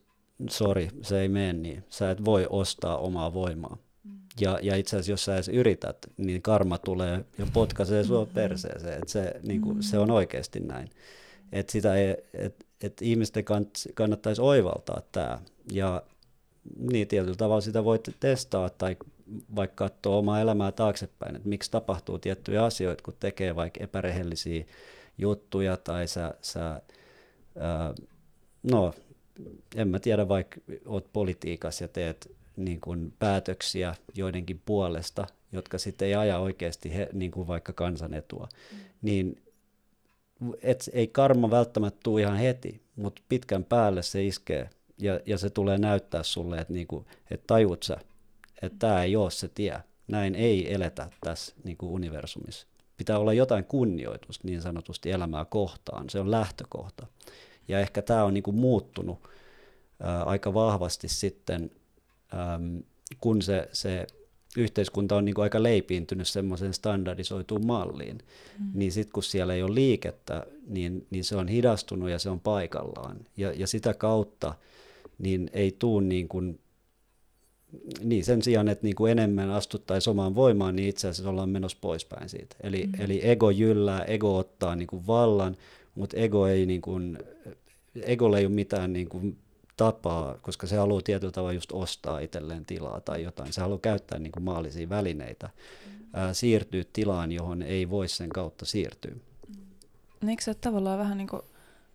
sori, 0.50 0.88
se 1.02 1.20
ei 1.20 1.28
mene 1.28 1.52
niin. 1.52 1.84
Sä 1.90 2.10
et 2.10 2.24
voi 2.24 2.46
ostaa 2.50 2.98
omaa 2.98 3.34
voimaa. 3.34 3.78
Mm. 4.04 4.10
Ja, 4.40 4.58
ja 4.62 4.76
itse 4.76 4.96
asiassa, 4.96 5.12
jos 5.12 5.24
sä 5.24 5.34
edes 5.34 5.48
yrität, 5.48 5.96
niin 6.16 6.42
karma 6.42 6.78
tulee 6.78 7.24
ja 7.38 7.46
potkaisee 7.52 8.04
sua 8.04 8.24
mm. 8.24 8.30
perseeseen. 8.30 9.02
Et 9.02 9.08
se, 9.08 9.34
niin 9.42 9.60
kuin, 9.60 9.82
se 9.82 9.98
on 9.98 10.10
oikeasti 10.10 10.60
näin. 10.60 10.90
Et 11.52 11.70
sitä 11.70 11.94
ei, 11.94 12.16
et, 12.34 12.66
et 12.82 13.02
ihmisten 13.02 13.44
kannattaisi 13.94 14.42
oivaltaa 14.42 15.02
tämä. 15.12 15.38
Ja 15.72 16.02
niin 16.90 17.08
tietyllä 17.08 17.36
tavalla 17.36 17.60
sitä 17.60 17.84
voit 17.84 18.08
testaa 18.20 18.70
tai 18.70 18.96
vaikka 19.56 19.88
katsoa 19.88 20.16
omaa 20.16 20.40
elämää 20.40 20.72
taaksepäin, 20.72 21.36
että 21.36 21.48
miksi 21.48 21.70
tapahtuu 21.70 22.18
tiettyjä 22.18 22.64
asioita, 22.64 23.02
kun 23.02 23.14
tekee 23.20 23.56
vaikka 23.56 23.84
epärehellisiä 23.84 24.64
juttuja 25.18 25.76
tai 25.76 26.08
sä, 26.08 26.34
sä 26.42 26.82
ää, 27.58 27.94
no 28.62 28.94
en 29.76 29.88
mä 29.88 29.98
tiedä, 29.98 30.28
vaikka 30.28 30.60
oot 30.86 31.12
politiikassa 31.12 31.84
ja 31.84 31.88
teet 31.88 32.36
niin 32.56 32.80
kuin 32.80 33.12
päätöksiä 33.18 33.94
joidenkin 34.14 34.62
puolesta, 34.64 35.26
jotka 35.52 35.78
sitten 35.78 36.08
ei 36.08 36.14
aja 36.14 36.38
oikeasti 36.38 36.94
he, 36.94 37.08
niin 37.12 37.30
kuin 37.30 37.46
vaikka 37.46 37.72
kansanetua, 37.72 38.48
mm. 38.72 38.78
niin 39.02 39.42
et, 40.62 40.90
ei 40.92 41.06
karma 41.06 41.50
välttämättä 41.50 42.00
tule 42.02 42.20
ihan 42.20 42.36
heti, 42.36 42.80
mutta 42.96 43.22
pitkän 43.28 43.64
päälle 43.64 44.02
se 44.02 44.24
iskee 44.24 44.70
ja, 44.98 45.20
ja 45.26 45.38
se 45.38 45.50
tulee 45.50 45.78
näyttää 45.78 46.22
sulle, 46.22 46.58
että, 46.58 46.72
niin 46.72 46.86
kuin, 46.86 47.06
että 47.30 47.44
tajut 47.46 47.82
sä, 47.82 47.96
että 48.62 48.78
tämä 48.78 49.04
ei 49.04 49.16
ole 49.16 49.30
se 49.30 49.48
tie. 49.48 49.80
Näin 50.08 50.34
ei 50.34 50.74
eletä 50.74 51.10
tässä 51.20 51.54
niin 51.64 51.76
kuin 51.76 51.92
universumissa. 51.92 52.66
Pitää 52.96 53.18
olla 53.18 53.32
jotain 53.32 53.64
kunnioitusta 53.64 54.48
niin 54.48 54.62
sanotusti 54.62 55.10
elämää 55.10 55.44
kohtaan. 55.44 56.10
Se 56.10 56.20
on 56.20 56.30
lähtökohta. 56.30 57.06
Ja 57.70 57.80
ehkä 57.80 58.02
tämä 58.02 58.24
on 58.24 58.34
niin 58.34 58.42
kuin 58.42 58.56
muuttunut 58.56 59.18
ää, 60.02 60.22
aika 60.22 60.54
vahvasti 60.54 61.08
sitten, 61.08 61.70
äm, 62.34 62.82
kun 63.20 63.42
se, 63.42 63.68
se 63.72 64.06
yhteiskunta 64.56 65.16
on 65.16 65.24
niin 65.24 65.34
kuin 65.34 65.42
aika 65.42 65.62
leipiintynyt 65.62 66.28
semmoiseen 66.28 66.74
standardisoituun 66.74 67.66
malliin, 67.66 68.18
mm. 68.58 68.70
niin 68.74 68.92
sitten 68.92 69.12
kun 69.12 69.22
siellä 69.22 69.54
ei 69.54 69.62
ole 69.62 69.74
liikettä, 69.74 70.46
niin, 70.66 71.06
niin 71.10 71.24
se 71.24 71.36
on 71.36 71.48
hidastunut 71.48 72.10
ja 72.10 72.18
se 72.18 72.30
on 72.30 72.40
paikallaan. 72.40 73.16
Ja, 73.36 73.52
ja 73.52 73.66
sitä 73.66 73.94
kautta 73.94 74.54
niin 75.18 75.50
ei 75.52 75.76
tuu 75.78 76.00
niin 76.00 76.28
kuin, 76.28 76.60
niin 78.04 78.24
sen 78.24 78.42
sijaan, 78.42 78.68
että 78.68 78.86
niin 78.86 78.96
kuin 78.96 79.12
enemmän 79.12 79.50
astuttaisiin 79.50 80.10
omaan 80.10 80.34
voimaan, 80.34 80.76
niin 80.76 80.88
itse 80.88 81.08
asiassa 81.08 81.30
ollaan 81.30 81.50
menossa 81.50 81.78
poispäin 81.80 82.28
siitä. 82.28 82.56
Eli, 82.62 82.86
mm. 82.86 82.92
eli 83.04 83.20
ego 83.28 83.50
jyllää, 83.50 84.04
ego 84.04 84.38
ottaa 84.38 84.76
niin 84.76 84.86
kuin 84.86 85.06
vallan, 85.06 85.56
mutta 85.94 86.16
ego 86.16 86.46
ei 86.46 86.66
niin 86.66 86.82
kuin, 86.82 87.18
egolla 87.94 88.38
ei 88.38 88.46
ole 88.46 88.54
mitään 88.54 88.92
niin 88.92 89.08
kuin 89.08 89.38
tapaa, 89.76 90.38
koska 90.42 90.66
se 90.66 90.76
haluaa 90.76 91.02
tietyllä 91.02 91.32
tavalla 91.32 91.52
just 91.52 91.72
ostaa 91.72 92.18
itselleen 92.18 92.64
tilaa 92.66 93.00
tai 93.00 93.22
jotain. 93.22 93.52
Se 93.52 93.60
haluaa 93.60 93.78
käyttää 93.78 94.18
niin 94.18 94.32
kuin 94.32 94.42
maallisia 94.42 94.88
välineitä, 94.88 95.50
mm. 95.86 95.92
ää, 96.12 96.34
siirtyä 96.34 96.84
tilaan, 96.92 97.32
johon 97.32 97.62
ei 97.62 97.90
voi 97.90 98.08
sen 98.08 98.28
kautta 98.28 98.66
siirtyä. 98.66 99.14
Mm. 100.20 100.28
Eikö 100.28 100.42
se 100.42 100.54
tavallaan 100.54 100.98
vähän 100.98 101.18
niin 101.18 101.28
kuin 101.28 101.42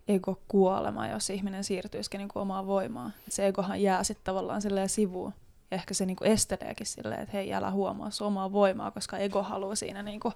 ego-kuolema, 0.08 1.08
jos 1.08 1.30
ihminen 1.30 1.64
siirtyisikin 1.64 2.18
niin 2.18 2.28
kuin 2.28 2.42
omaan 2.42 2.68
voimaan? 2.68 3.14
Et 3.28 3.34
se 3.34 3.48
egohan 3.48 3.82
jää 3.82 4.04
sitten 4.04 4.26
tavallaan 4.26 4.62
silleen 4.62 4.90
sivuun. 4.90 5.34
Ja 5.72 5.78
ehkä 5.78 5.94
se 5.94 6.06
niin 6.06 6.16
kuin 6.16 6.32
esteleekin 6.32 6.88
silleen, 6.88 7.22
että 7.22 7.38
hei, 7.38 7.54
älä 7.54 7.72
huomaa 7.72 8.12
sun 8.12 8.28
omaa 8.28 8.52
voimaa, 8.52 8.92
koska 8.92 9.18
ego 9.18 9.44
haluaa 9.44 9.76
siinä 9.76 10.04
niin 10.04 10.20
kuin 10.20 10.34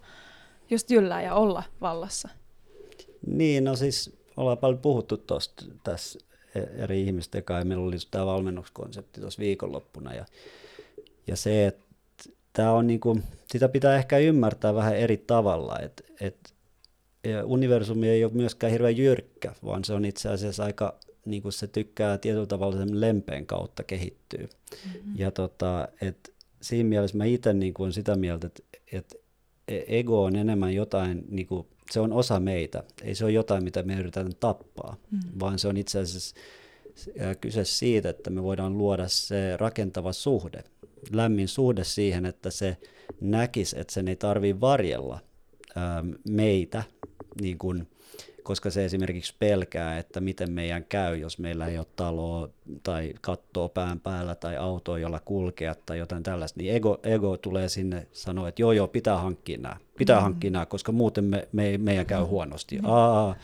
just 0.69 0.91
jyllää 0.91 1.21
ja 1.21 1.35
olla 1.35 1.63
vallassa. 1.81 2.29
Niin, 3.27 3.63
no 3.63 3.75
siis 3.75 4.18
ollaan 4.39 4.57
paljon 4.57 4.79
puhuttu 4.79 5.17
tuosta 5.17 5.65
tässä 5.83 6.19
eri 6.77 7.01
ihmisten 7.01 7.43
kanssa. 7.43 7.65
Meillä 7.65 7.85
oli 7.85 7.95
tämä 8.11 8.25
valmennuskonsepti 8.25 9.21
tuossa 9.21 9.39
viikonloppuna. 9.39 10.13
Ja, 10.13 10.25
ja 11.27 11.35
se, 11.35 11.67
että 11.67 11.85
tämä 12.53 12.71
on 12.71 12.87
niinku, 12.87 13.19
sitä 13.51 13.69
pitää 13.69 13.95
ehkä 13.95 14.17
ymmärtää 14.17 14.75
vähän 14.75 14.95
eri 14.95 15.17
tavalla. 15.17 15.79
Et, 15.79 16.05
et, 16.21 16.53
universumi 17.43 18.09
ei 18.09 18.23
ole 18.23 18.33
myöskään 18.33 18.71
hirveän 18.71 18.97
jyrkkä, 18.97 19.53
vaan 19.65 19.83
se 19.83 19.93
on 19.93 20.05
itse 20.05 20.29
asiassa 20.29 20.63
aika, 20.63 20.99
niin 21.25 21.41
kuin 21.41 21.53
se 21.53 21.67
tykkää 21.67 22.17
tietyllä 22.17 22.45
tavalla 22.45 22.77
sen 22.77 23.01
lempeen 23.01 23.45
kautta 23.45 23.83
kehittyy. 23.83 24.49
Mm-hmm. 24.85 25.13
Ja 25.15 25.31
tota, 25.31 25.87
et 26.01 26.33
siinä 26.61 26.89
mielessä 26.89 27.17
mä 27.17 27.25
itse 27.25 27.53
niin 27.53 27.73
kuin 27.73 27.93
sitä 27.93 28.15
mieltä, 28.15 28.47
että, 28.47 28.63
että 28.91 29.15
ego 29.87 30.23
on 30.23 30.35
enemmän 30.35 30.73
jotain 30.73 31.23
niin 31.29 31.47
kuin 31.47 31.67
se 31.91 31.99
on 31.99 32.13
osa 32.13 32.39
meitä. 32.39 32.83
Ei 33.03 33.15
se 33.15 33.25
ole 33.25 33.31
jotain, 33.31 33.63
mitä 33.63 33.83
me 33.83 33.93
yritetään 33.93 34.31
tappaa, 34.39 34.95
mm. 35.11 35.19
vaan 35.39 35.59
se 35.59 35.67
on 35.67 35.77
itse 35.77 35.99
asiassa 35.99 36.35
kyse 37.41 37.65
siitä, 37.65 38.09
että 38.09 38.29
me 38.29 38.43
voidaan 38.43 38.77
luoda 38.77 39.07
se 39.07 39.57
rakentava 39.57 40.13
suhde, 40.13 40.63
lämmin 41.11 41.47
suhde 41.47 41.83
siihen, 41.83 42.25
että 42.25 42.49
se 42.49 42.77
näkisi, 43.21 43.79
että 43.79 43.93
sen 43.93 44.07
ei 44.07 44.15
tarvitse 44.15 44.61
varjella 44.61 45.19
meitä, 46.29 46.83
niin 47.41 47.57
kun, 47.57 47.87
koska 48.49 48.69
se 48.69 48.85
esimerkiksi 48.85 49.35
pelkää, 49.39 49.97
että 49.97 50.19
miten 50.19 50.51
meidän 50.51 50.85
käy, 50.85 51.17
jos 51.17 51.39
meillä 51.39 51.67
ei 51.67 51.77
ole 51.77 51.85
taloa 51.95 52.49
tai 52.83 53.13
kattoa 53.21 53.69
pään 53.69 53.99
päällä 53.99 54.35
tai 54.35 54.57
autoa, 54.57 54.99
jolla 54.99 55.19
kulkea 55.25 55.75
tai 55.85 55.97
jotain 55.97 56.23
tällaista, 56.23 56.59
niin 56.59 56.75
ego, 56.75 56.99
ego 57.03 57.37
tulee 57.37 57.69
sinne 57.69 58.07
sanoa, 58.11 58.47
että 58.47 58.61
joo 58.61 58.71
joo, 58.71 58.87
pitää 58.87 59.17
hankkia 59.17 59.57
nämä 59.57 59.75
pitää 59.97 60.17
Mm. 60.19 60.23
hankkia 60.23 60.51
nämä, 60.51 60.65
koska 60.65 60.91
muuten 60.91 61.23
me, 61.23 61.47
me, 61.51 61.77
meidän 61.77 62.05
käy 62.05 62.23
huonosti. 62.23 62.75
Niin. 62.75 62.85
Aa, 62.85 63.35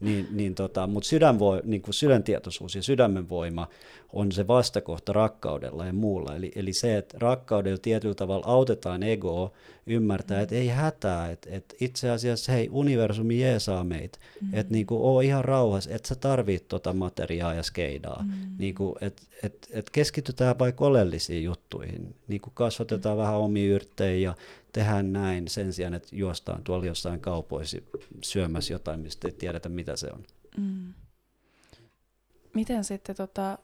niin, 0.00 0.28
niin 0.30 0.54
tota, 0.54 0.86
Mutta 0.86 1.08
sydän 1.08 1.38
voi, 1.38 1.60
niin 1.64 1.82
kuin 1.82 1.94
sydäntietoisuus 1.94 2.74
ja 2.74 2.82
sydämen 2.82 3.28
voima 3.28 3.68
on 4.12 4.32
se 4.32 4.46
vastakohta 4.46 5.12
rakkaudella 5.12 5.86
ja 5.86 5.92
muulla. 5.92 6.36
Eli, 6.36 6.52
eli 6.54 6.72
se, 6.72 6.96
että 6.96 7.18
rakkaudella 7.20 7.78
tietyllä 7.82 8.14
tavalla 8.14 8.46
autetaan 8.46 9.02
egoa 9.02 9.50
ymmärtää, 9.86 10.40
että 10.40 10.54
ei 10.54 10.68
hätää, 10.68 11.30
että, 11.30 11.48
että 11.52 11.74
itse 11.80 12.10
asiassa 12.10 12.52
hei, 12.52 12.68
universumi 12.72 13.40
jeesaa 13.40 13.84
meitä, 13.84 14.18
Mm. 14.40 14.48
että 14.52 14.72
niin 14.72 14.86
kuin, 14.86 15.00
oo 15.00 15.20
ihan 15.20 15.44
rauhassa, 15.44 15.90
että 15.94 16.08
sä 16.08 16.14
tarvit 16.14 16.68
tota 16.68 16.92
materiaa 16.92 17.54
ja 17.54 17.62
skeidaa. 17.62 18.22
Mm. 18.24 18.32
Niin 18.58 18.74
kuin, 18.74 18.94
et, 19.00 19.22
et, 19.42 19.68
et 19.70 19.90
keskitytään 19.90 20.58
vaikka 20.58 20.84
oleellisiin 20.84 21.44
juttuihin, 21.44 22.14
niin 22.28 22.40
kuin 22.40 22.52
kasvatetaan 22.54 23.18
vähän 23.18 23.34
omia 23.36 23.74
yrttejä 23.74 24.30
ja 24.30 24.34
tehdään 24.72 25.12
näin 25.12 25.48
sen 25.48 25.72
sijaan, 25.72 25.94
että 25.94 26.08
juostaan 26.12 26.64
tuolla 26.64 26.86
jossain 26.86 27.20
kaupoissa 27.20 27.78
syömässä 28.24 28.72
jotain, 28.72 29.00
mistä 29.00 29.28
ei 29.28 29.32
tiedetä 29.32 29.68
mitä 29.90 29.96
se 29.96 30.06
on. 30.12 30.24
Mm. 30.56 30.94
Miten 32.54 32.84
sitten 32.84 33.16
tota, 33.16 33.58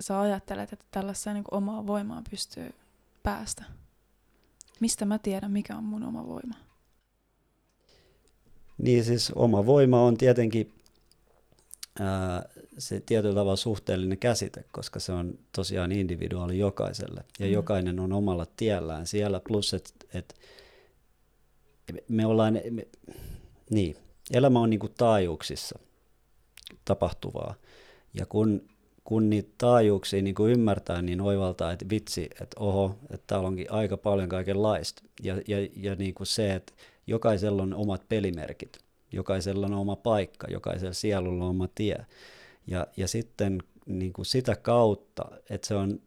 sä 0.00 0.20
ajattelet, 0.20 0.72
että 0.72 0.84
tällaiseen 0.90 1.34
niin 1.34 1.44
omaa 1.50 1.86
voimaa 1.86 2.22
pystyy 2.30 2.74
päästä? 3.22 3.64
Mistä 4.80 5.04
mä 5.04 5.18
tiedän, 5.18 5.50
mikä 5.50 5.76
on 5.76 5.84
mun 5.84 6.02
oma 6.02 6.26
voima? 6.26 6.54
Niin 8.78 9.04
siis 9.04 9.32
oma 9.34 9.66
voima 9.66 10.02
on 10.02 10.16
tietenkin 10.16 10.72
ää, 12.00 12.48
se 12.78 13.00
tietyllä 13.00 13.34
tavalla 13.34 13.56
suhteellinen 13.56 14.18
käsite, 14.18 14.64
koska 14.72 15.00
se 15.00 15.12
on 15.12 15.38
tosiaan 15.56 15.92
individuaali 15.92 16.58
jokaiselle. 16.58 17.24
Ja 17.38 17.46
Mm. 17.46 17.52
jokainen 17.52 18.00
on 18.00 18.12
omalla 18.12 18.46
tiellään 18.56 19.06
siellä, 19.06 19.40
plus 19.40 19.74
että 19.74 19.90
et 20.14 20.34
me 22.08 22.26
ollaan, 22.26 22.60
me, 22.70 22.88
niin, 23.70 23.96
elämä 24.32 24.60
on 24.60 24.70
niin 24.70 24.80
kuin 24.80 24.94
taajuuksissa 24.98 25.78
tapahtuvaa. 26.84 27.54
Ja 28.14 28.26
kun, 28.26 28.68
kun 29.04 29.30
niitä 29.30 29.50
taajuuksia 29.58 30.22
niin 30.22 30.34
kuin 30.34 30.52
ymmärtää, 30.52 31.02
niin 31.02 31.20
oivaltaa, 31.20 31.72
että 31.72 31.86
vitsi, 31.90 32.24
että 32.24 32.60
oho, 32.60 32.96
että 33.10 33.24
täällä 33.26 33.48
onkin 33.48 33.72
aika 33.72 33.96
paljon 33.96 34.28
kaikenlaista. 34.28 35.02
Ja, 35.22 35.34
ja, 35.48 35.68
ja 35.76 35.94
niin 35.94 36.14
kuin 36.14 36.26
se, 36.26 36.54
että 36.54 36.72
jokaisella 37.06 37.62
on 37.62 37.74
omat 37.74 38.08
pelimerkit, 38.08 38.78
jokaisella 39.12 39.66
on 39.66 39.74
oma 39.74 39.96
paikka, 39.96 40.46
jokaisella 40.50 40.92
sielulla 40.92 41.44
on 41.44 41.50
oma 41.50 41.68
tie. 41.74 42.06
Ja, 42.66 42.86
ja 42.96 43.08
sitten 43.08 43.62
niin 43.86 44.12
kuin 44.12 44.26
sitä 44.26 44.56
kautta, 44.56 45.24
että 45.50 45.68
se 45.68 45.74
on, 45.74 46.00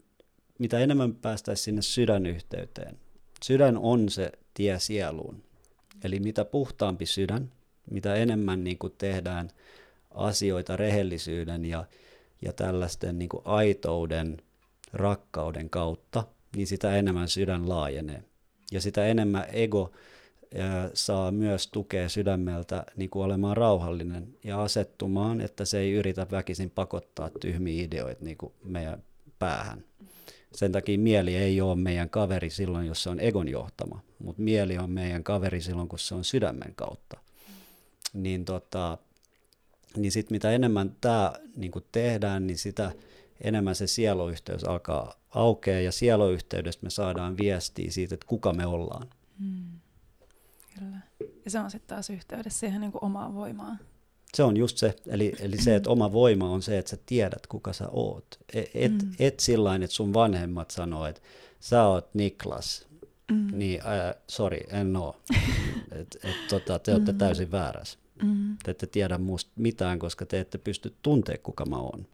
mitä 0.60 0.80
enemmän 0.80 1.16
päästäisiin 1.16 1.64
sinne 1.64 1.82
sydänyhteyteen. 1.82 2.98
Sydän 3.44 3.78
on 3.78 4.10
se 4.10 4.32
tie 4.54 4.80
sieluun. 4.80 5.44
Eli 6.04 6.20
mitä 6.20 6.46
puhtaampi 6.46 7.06
sydän, 7.06 7.52
mitä 7.90 8.16
enemmän 8.16 8.64
niin 8.64 8.78
kuin 8.78 8.94
tehdään 8.98 9.50
asioita 10.12 10.78
rehellisyyden 10.78 11.66
ja, 11.66 11.86
ja 12.42 12.54
tällaisten 12.54 13.20
niin 13.20 13.30
kuin 13.30 13.42
aitouden, 13.46 14.38
rakkauden 14.94 15.70
kautta, 15.70 16.24
niin 16.56 16.68
sitä 16.68 16.96
enemmän 16.96 17.30
sydän 17.30 17.70
laajenee. 17.70 18.24
Ja 18.72 18.82
sitä 18.82 19.06
enemmän 19.06 19.46
ego 19.54 19.92
ää, 20.58 20.90
saa 20.94 21.32
myös 21.32 21.68
tukea 21.68 22.10
sydämeltä 22.10 22.84
niin 22.96 23.10
kuin 23.10 23.26
olemaan 23.26 23.58
rauhallinen 23.58 24.38
ja 24.44 24.64
asettumaan, 24.64 25.42
että 25.42 25.66
se 25.66 25.80
ei 25.80 25.92
yritä 25.92 26.28
väkisin 26.32 26.70
pakottaa 26.70 27.30
tyhmiä 27.40 27.84
ideoita 27.84 28.26
niin 28.26 28.38
kuin 28.38 28.54
meidän 28.64 29.04
päähän. 29.40 29.84
Sen 30.52 30.72
takia 30.72 30.98
mieli 30.98 31.36
ei 31.36 31.62
ole 31.62 31.76
meidän 31.76 32.10
kaveri 32.10 32.50
silloin, 32.50 32.88
jos 32.88 33.04
se 33.04 33.10
on 33.10 33.20
egon 33.20 33.48
johtama, 33.48 34.02
mutta 34.20 34.42
mieli 34.42 34.78
on 34.78 34.92
meidän 34.92 35.24
kaveri 35.24 35.62
silloin, 35.62 35.88
kun 35.88 36.00
se 36.00 36.16
on 36.16 36.24
sydämen 36.24 36.76
kautta. 36.76 37.18
Niin, 38.14 38.46
tota, 38.46 38.98
niin 39.98 40.12
sit 40.12 40.30
mitä 40.32 40.52
enemmän 40.52 40.96
tämä 41.02 41.34
niin 41.56 41.72
tehdään, 41.92 42.48
niin 42.48 42.58
sitä 42.58 42.92
enemmän 43.42 43.76
se 43.76 43.88
sieluyhteys 43.88 44.64
alkaa 44.64 45.14
aukea 45.30 45.82
ja 45.82 45.92
sieluyhteydestä 45.92 46.84
me 46.84 46.90
saadaan 46.90 47.38
viestiä 47.38 47.92
siitä, 47.92 48.14
että 48.16 48.28
kuka 48.28 48.54
me 48.54 48.66
ollaan. 48.66 49.08
Mm. 49.40 49.64
Kyllä. 50.80 50.98
Ja 51.46 51.52
se 51.52 51.60
on 51.60 51.72
sitten 51.72 51.96
taas 51.96 52.10
yhteydessä 52.10 52.60
siihen 52.60 52.82
niin 52.82 52.92
kuin 52.92 53.04
omaan 53.04 53.36
voimaan. 53.36 53.80
Se 54.34 54.44
on 54.44 54.58
just 54.58 54.78
se, 54.78 54.96
eli, 55.08 55.34
eli 55.40 55.58
se, 55.62 55.76
että 55.76 55.90
oma 55.90 56.12
voima 56.12 56.50
on 56.50 56.62
se, 56.62 56.78
että 56.78 56.90
sä 56.90 56.98
tiedät, 57.06 57.48
kuka 57.48 57.74
sä 57.74 57.88
oot. 57.90 58.26
Et, 58.54 58.70
et, 58.74 58.92
Mm. 58.92 59.12
et 59.20 59.40
sillain, 59.40 59.84
että 59.84 59.96
sun 59.96 60.14
vanhemmat 60.14 60.72
sanoo, 60.72 61.06
että 61.06 61.22
sä 61.60 61.84
oot 61.88 62.10
Niklas, 62.14 62.86
Mm. 63.32 63.48
niin 63.58 63.82
äh, 63.82 64.16
sorry, 64.28 64.58
en 64.70 64.96
oo. 64.96 65.22
et, 66.02 66.18
et, 66.24 66.36
tota, 66.50 66.80
te 66.80 66.92
olette 66.94 67.12
Mm. 67.12 67.18
täysin 67.18 67.52
väärässä. 67.52 68.00
Mm. 68.24 68.58
Te 68.64 68.72
ette 68.72 68.88
tiedä 68.88 69.18
musta 69.18 69.52
mitään, 69.56 70.00
koska 70.00 70.26
te 70.26 70.40
ette 70.40 70.58
pysty 70.58 70.94
tuntea, 71.02 71.38
kuka 71.44 71.66
mä 71.66 71.78
oon. 71.78 72.06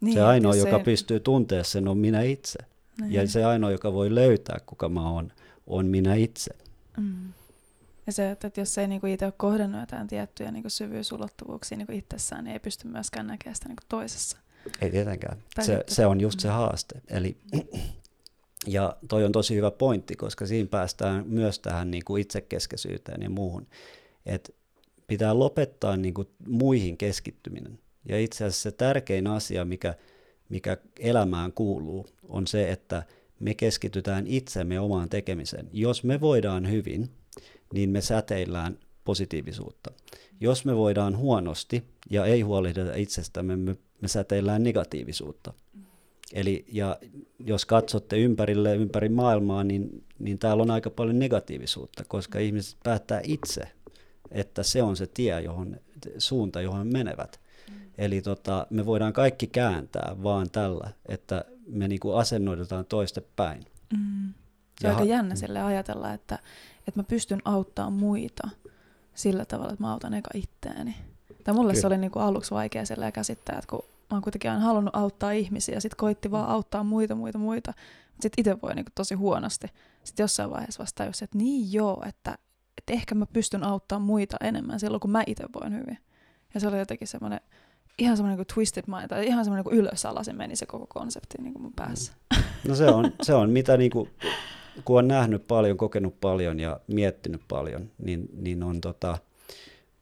Niin, 0.00 0.14
se 0.14 0.18
että 0.20 0.28
ainoa, 0.28 0.54
jos 0.54 0.64
joka 0.66 0.78
pystyy 0.84 1.20
tuntea 1.20 1.64
sen, 1.64 1.88
on 1.88 1.98
minä 1.98 2.22
itse. 2.22 2.58
Niin. 3.00 3.12
Ja 3.12 3.28
se 3.28 3.44
ainoa, 3.44 3.70
joka 3.70 3.92
voi 3.92 4.14
löytää, 4.14 4.60
kuka 4.66 4.88
mä 4.88 5.10
oon, 5.10 5.32
on 5.66 5.86
minä 5.86 6.14
itse. 6.14 6.50
Mm. 6.96 7.32
Ja 8.06 8.12
se, 8.12 8.30
että, 8.30 8.46
että 8.46 8.60
jos 8.60 8.78
ei 8.78 8.88
niinku 8.88 9.06
itse 9.06 9.24
ole 9.24 9.32
kohdannut 9.36 9.80
jotain 9.80 10.06
tiettyjä 10.08 10.50
niinku 10.50 10.70
syvyysulottuvuuksia 10.70 11.78
niinku 11.78 11.92
itsessään, 11.92 12.44
niin 12.44 12.52
ei 12.52 12.58
pysty 12.58 12.88
myöskään 12.88 13.26
näkemään 13.26 13.54
sitä 13.54 13.68
niinku 13.68 13.82
toisessa. 13.88 14.38
Ei 14.80 14.90
tietenkään. 14.90 15.38
Tai 15.54 15.64
Se, 15.64 15.76
sitten- 15.76 15.94
se 15.94 16.06
on 16.06 16.20
just 16.20 16.40
se 16.40 16.48
Mm. 16.48 16.54
haaste. 16.54 17.00
Eli, 17.08 17.36
ja 18.66 18.96
toi 19.08 19.24
on 19.24 19.32
tosi 19.32 19.54
hyvä 19.56 19.70
pointti, 19.70 20.16
koska 20.16 20.46
siinä 20.46 20.68
päästään 20.70 21.24
myös 21.26 21.58
tähän 21.58 21.90
niin 21.90 22.04
kuin 22.04 22.22
itsekeskeisyyteen 22.22 23.22
ja 23.22 23.30
muuhun. 23.30 23.66
Et 24.26 24.54
pitää 25.08 25.38
lopettaa 25.38 25.96
niin 25.96 26.14
kuin 26.14 26.28
muihin 26.46 26.96
keskittyminen. 26.96 27.78
Ja 28.08 28.18
itse 28.20 28.44
asiassa 28.44 28.70
se 28.70 28.76
tärkein 28.76 29.26
asia, 29.26 29.64
mikä, 29.64 29.94
mikä 30.48 30.76
elämään 30.98 31.52
kuuluu, 31.52 32.06
on 32.28 32.46
se, 32.46 32.70
että 32.70 33.02
me 33.40 33.54
keskitytään 33.54 34.26
itsemme 34.26 34.80
omaan 34.80 35.08
tekemiseen. 35.08 35.68
Jos 35.72 36.04
me 36.04 36.20
voidaan 36.20 36.70
hyvin, 36.70 37.10
niin 37.74 37.90
me 37.90 38.00
säteillään 38.00 38.78
positiivisuutta. 39.04 39.90
Jos 40.40 40.64
me 40.64 40.76
voidaan 40.76 41.16
huonosti 41.16 41.84
ja 42.10 42.24
ei 42.24 42.40
huolehdita 42.40 42.94
itsestämme, 42.94 43.56
me, 43.56 43.76
me 44.00 44.08
säteillään 44.08 44.62
negatiivisuutta. 44.62 45.52
Eli 46.32 46.64
ja 46.72 46.98
jos 47.38 47.64
katsotte 47.64 48.18
ympärille 48.18 48.76
ympäri 48.76 49.08
maailmaa, 49.08 49.64
niin, 49.64 50.04
niin 50.18 50.38
täällä 50.38 50.62
on 50.62 50.70
aika 50.70 50.90
paljon 50.90 51.18
negatiivisuutta, 51.18 52.04
koska 52.08 52.38
ihmiset 52.38 52.76
päättää 52.84 53.20
itse, 53.24 53.62
että 54.30 54.62
se 54.62 54.82
on 54.82 54.96
se 54.96 55.06
tie, 55.06 55.40
johon, 55.40 55.76
suunta, 56.18 56.60
johon 56.60 56.86
menevät. 56.86 57.40
Eli 57.98 58.22
tota, 58.22 58.66
me 58.70 58.86
voidaan 58.86 59.12
kaikki 59.12 59.46
kääntää 59.46 60.16
vaan 60.22 60.50
tällä, 60.50 60.90
että 61.06 61.44
me 61.66 61.88
niinku 61.88 62.12
asennoidutaan 62.12 62.84
toistepäin. 62.84 63.64
Mm. 63.96 64.34
Se 64.80 64.88
on 64.88 64.94
aika 64.94 65.04
jännä 65.04 65.34
Mm. 65.34 65.38
sille 65.38 65.62
ajatella, 65.62 66.12
että, 66.12 66.38
että 66.88 67.00
mä 67.00 67.04
pystyn 67.04 67.42
auttamaan 67.44 67.92
muita 67.92 68.48
sillä 69.14 69.44
tavalla, 69.44 69.72
että 69.72 69.84
mä 69.84 69.92
autan 69.92 70.14
eka 70.14 70.30
itteeni. 70.34 70.94
Tai 71.44 71.54
mulle 71.54 71.74
se 71.74 71.80
Kyllä. 71.80 71.94
oli 71.94 71.98
niinku 71.98 72.18
aluksi 72.18 72.50
vaikea 72.50 72.86
silleen 72.86 73.12
käsittää, 73.12 73.58
että 73.58 73.70
kun 73.70 73.82
mä 74.10 74.14
oon 74.14 74.22
kuitenkin 74.22 74.50
aina 74.50 74.62
halunnut 74.62 74.96
auttaa 74.96 75.30
ihmisiä, 75.32 75.74
ja 75.74 75.80
sit 75.80 75.94
koitti 75.94 76.30
vaan 76.30 76.48
auttaa 76.48 76.84
muita, 76.84 77.14
muita, 77.14 77.38
muita. 77.38 77.72
Mutta 78.12 78.22
sit 78.22 78.32
itse 78.36 78.56
voi 78.62 78.74
niinku 78.74 78.90
tosi 78.94 79.14
huonosti. 79.14 79.66
Sitten 80.04 80.24
jossain 80.24 80.50
vaiheessa 80.50 80.80
vasta 80.80 81.04
tajusin, 81.04 81.24
että 81.24 81.38
niin 81.38 81.72
joo, 81.72 82.02
että, 82.08 82.38
että 82.78 82.92
ehkä 82.92 83.14
mä 83.14 83.26
pystyn 83.26 83.64
auttamaan 83.64 84.06
muita 84.06 84.36
enemmän 84.40 84.80
silloin, 84.80 85.00
kun 85.00 85.10
mä 85.10 85.22
itse 85.26 85.44
voin 85.60 85.74
hyvin. 85.74 85.98
Ja 86.54 86.60
se 86.60 86.68
oli 86.68 86.78
jotenkin 86.78 87.08
semmoinen 87.08 87.40
ihan 87.98 88.16
semmoinen 88.16 88.38
niin 88.38 88.54
twisted 88.54 88.84
mind, 88.86 89.08
tai 89.08 89.26
ihan 89.26 89.44
semmoinen 89.44 89.64
niin 89.70 89.80
ylösalaisin 89.80 90.36
meni 90.36 90.56
se 90.56 90.66
koko 90.66 90.86
konsepti 90.86 91.42
niin 91.42 91.52
kuin 91.52 91.62
mun 91.62 91.72
päässä. 91.72 92.12
No 92.68 92.74
se 92.74 92.86
on, 92.86 93.12
se 93.22 93.34
on 93.34 93.50
mitä 93.50 93.76
niinku, 93.76 94.08
kun 94.84 94.98
on 94.98 95.08
nähnyt 95.08 95.46
paljon, 95.46 95.76
kokenut 95.76 96.20
paljon 96.20 96.60
ja 96.60 96.80
miettinyt 96.86 97.40
paljon, 97.48 97.90
niin, 97.98 98.28
niin 98.32 98.62
on, 98.62 98.80
tota, 98.80 99.18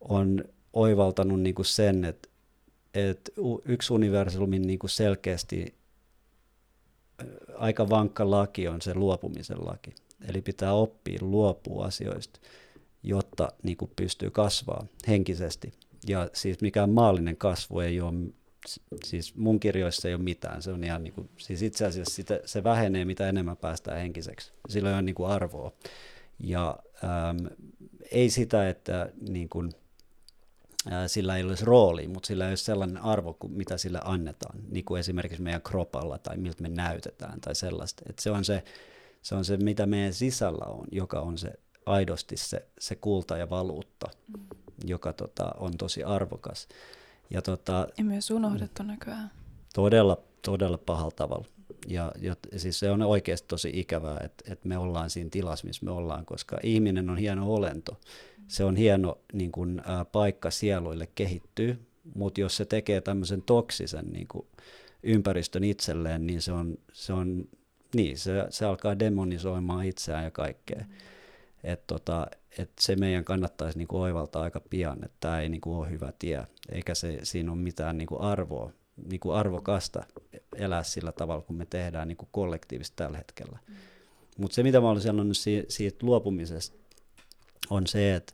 on 0.00 0.44
oivaltanut 0.72 1.40
niinku 1.40 1.64
sen, 1.64 2.04
että 2.04 2.28
et 2.94 3.30
u- 3.38 3.62
yksi 3.64 3.92
universumin 3.92 4.62
niinku 4.62 4.88
selkeästi 4.88 5.74
ö, 7.22 7.24
aika 7.58 7.88
vankka 7.88 8.30
laki 8.30 8.68
on 8.68 8.82
se 8.82 8.94
luopumisen 8.94 9.66
laki. 9.66 9.94
Eli 10.28 10.42
pitää 10.42 10.72
oppia 10.72 11.18
luopua 11.20 11.84
asioista, 11.84 12.40
jotta 13.06 13.48
niinku 13.62 13.90
pystyy 13.96 14.30
kasvaa 14.30 14.86
henkisesti. 15.08 15.72
Ja 16.08 16.30
siis 16.32 16.60
mikään 16.60 16.90
maallinen 16.90 17.36
kasvu 17.36 17.80
ei 17.80 18.00
ole, 18.00 18.14
siis 19.04 19.34
mun 19.34 19.60
kirjoissa 19.60 20.08
ei 20.08 20.14
ole 20.14 20.22
mitään, 20.22 20.62
se 20.62 20.70
on 20.70 20.84
ihan 20.84 21.04
niin 21.04 21.14
kuin, 21.14 21.30
siis 21.38 21.62
itse 21.62 21.86
asiassa 21.86 22.14
sitä, 22.14 22.40
se 22.44 22.64
vähenee 22.64 23.04
mitä 23.04 23.28
enemmän 23.28 23.56
päästään 23.56 23.98
henkiseksi, 23.98 24.52
sillä 24.68 24.90
ole 24.90 25.02
niin 25.02 25.14
kuin 25.14 25.30
arvoa. 25.30 25.72
Ja 26.38 26.78
äm, 27.04 27.46
ei 28.10 28.30
sitä, 28.30 28.68
että 28.68 29.12
niin 29.28 29.48
kuin, 29.48 29.72
ää, 30.90 31.08
sillä 31.08 31.36
ei 31.36 31.44
olisi 31.44 31.64
rooli, 31.64 32.08
mutta 32.08 32.26
sillä 32.26 32.44
ei 32.44 32.50
ole 32.50 32.56
sellainen 32.56 33.02
arvo, 33.02 33.34
kuin 33.34 33.52
mitä 33.52 33.78
sillä 33.78 34.00
annetaan, 34.04 34.58
niin 34.68 34.84
kuin 34.84 35.00
esimerkiksi 35.00 35.42
meidän 35.42 35.62
kropalla 35.62 36.18
tai 36.18 36.36
miltä 36.36 36.62
me 36.62 36.68
näytetään 36.68 37.40
tai 37.40 37.54
sellaista. 37.54 38.02
Et 38.08 38.18
se 38.18 38.30
on 38.30 38.44
se, 38.44 38.62
Se 39.22 39.34
on 39.34 39.44
se, 39.44 39.56
mitä 39.56 39.86
meidän 39.86 40.12
sisällä 40.12 40.64
on, 40.66 40.86
joka 40.92 41.20
on 41.20 41.38
se 41.38 41.52
aidosti 41.86 42.36
se, 42.36 42.66
se 42.78 42.94
kulta 42.94 43.36
ja 43.36 43.50
valuutta, 43.50 44.06
mm. 44.28 44.44
joka 44.84 45.12
tota, 45.12 45.50
on 45.58 45.76
tosi 45.78 46.04
arvokas. 46.04 46.68
Ja, 47.30 47.42
tota, 47.42 47.86
ja 47.98 48.04
myös 48.04 48.30
unohdettu 48.30 48.82
nykyään. 48.82 49.30
Todella, 49.74 50.18
todella 50.42 50.78
pahalla 50.78 51.10
tavalla. 51.16 51.46
Ja, 51.88 52.12
ja 52.20 52.36
siis 52.56 52.78
se 52.78 52.90
on 52.90 53.02
oikeasti 53.02 53.48
tosi 53.48 53.70
ikävää, 53.74 54.20
että, 54.24 54.52
että 54.52 54.68
me 54.68 54.78
ollaan 54.78 55.10
siinä 55.10 55.30
tilassa, 55.30 55.66
missä 55.66 55.84
me 55.84 55.90
ollaan, 55.90 56.26
koska 56.26 56.58
ihminen 56.62 57.10
on 57.10 57.18
hieno 57.18 57.54
olento. 57.54 58.00
Se 58.48 58.64
on 58.64 58.76
hieno 58.76 59.18
niin 59.32 59.52
kuin, 59.52 59.80
ä, 59.80 60.04
paikka 60.04 60.50
sieluille 60.50 61.08
kehittyä, 61.14 61.76
mutta 62.14 62.40
jos 62.40 62.56
se 62.56 62.64
tekee 62.64 63.00
tämmöisen 63.00 63.42
toksisen 63.42 64.06
niin 64.12 64.28
kuin, 64.28 64.46
ympäristön 65.02 65.64
itselleen, 65.64 66.26
niin 66.26 66.42
se 66.42 66.52
on, 66.52 66.78
se 66.92 67.12
on 67.12 67.48
niin, 67.94 68.18
se, 68.18 68.46
se 68.50 68.64
alkaa 68.64 68.98
demonisoimaan 68.98 69.84
itseään 69.86 70.24
ja 70.24 70.30
kaikkea. 70.30 70.80
Mm. 70.80 70.94
Et 71.66 71.86
tota, 71.86 72.26
et 72.58 72.70
se 72.80 72.96
meidän 72.96 73.24
kannattaisi 73.24 73.78
niinku 73.78 74.00
oivaltaa 74.00 74.42
aika 74.42 74.60
pian, 74.70 75.04
että 75.04 75.16
tämä 75.20 75.40
ei 75.40 75.48
niinku 75.48 75.78
ole 75.78 75.90
hyvä 75.90 76.12
tie, 76.18 76.46
eikä 76.68 76.94
se, 76.94 77.18
siinä 77.22 77.52
ole 77.52 77.60
mitään 77.60 77.98
niinku 77.98 78.22
arvoa, 78.22 78.72
niinku 79.10 79.30
arvokasta 79.30 80.06
elää 80.56 80.82
sillä 80.82 81.12
tavalla, 81.12 81.42
kun 81.42 81.56
me 81.56 81.66
tehdään 81.66 82.08
niinku 82.08 82.28
kollektiivisesti 82.30 82.96
tällä 82.96 83.18
hetkellä. 83.18 83.58
Mm. 83.68 83.74
Mutta 84.38 84.54
se, 84.54 84.62
mitä 84.62 84.80
mä 84.80 84.90
olen 84.90 85.02
sanonut 85.02 85.36
si- 85.36 85.64
siitä 85.68 86.06
luopumisesta, 86.06 86.76
on 87.70 87.86
se, 87.86 88.14
että 88.14 88.32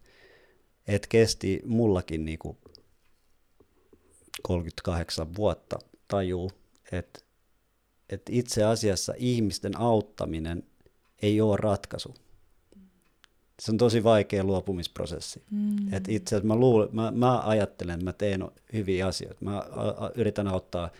et 0.86 1.06
kesti 1.06 1.62
mullakin 1.66 2.24
niinku 2.24 2.58
38 4.42 5.34
vuotta 5.36 5.78
tajuu, 6.08 6.50
että 6.92 7.20
et 8.08 8.22
itse 8.30 8.64
asiassa 8.64 9.14
ihmisten 9.16 9.80
auttaminen 9.80 10.62
ei 11.22 11.40
ole 11.40 11.56
ratkaisu 11.56 12.14
se 13.62 13.72
on 13.72 13.78
tosi 13.78 14.04
vaikea 14.04 14.44
luopumisprosessi. 14.44 15.42
Mm. 15.50 15.94
Et 15.94 16.08
itse 16.08 16.36
asiassa 16.36 16.54
mä, 16.54 16.60
luulen, 16.60 16.88
mä, 16.92 17.10
mä 17.10 17.40
ajattelen, 17.40 17.94
että 17.94 18.04
mä 18.04 18.12
teen 18.12 18.48
hyviä 18.72 19.06
asioita. 19.06 19.44
Mä 19.44 19.58
a, 19.58 19.88
a, 19.88 20.10
yritän 20.14 20.48
auttaa 20.48 20.90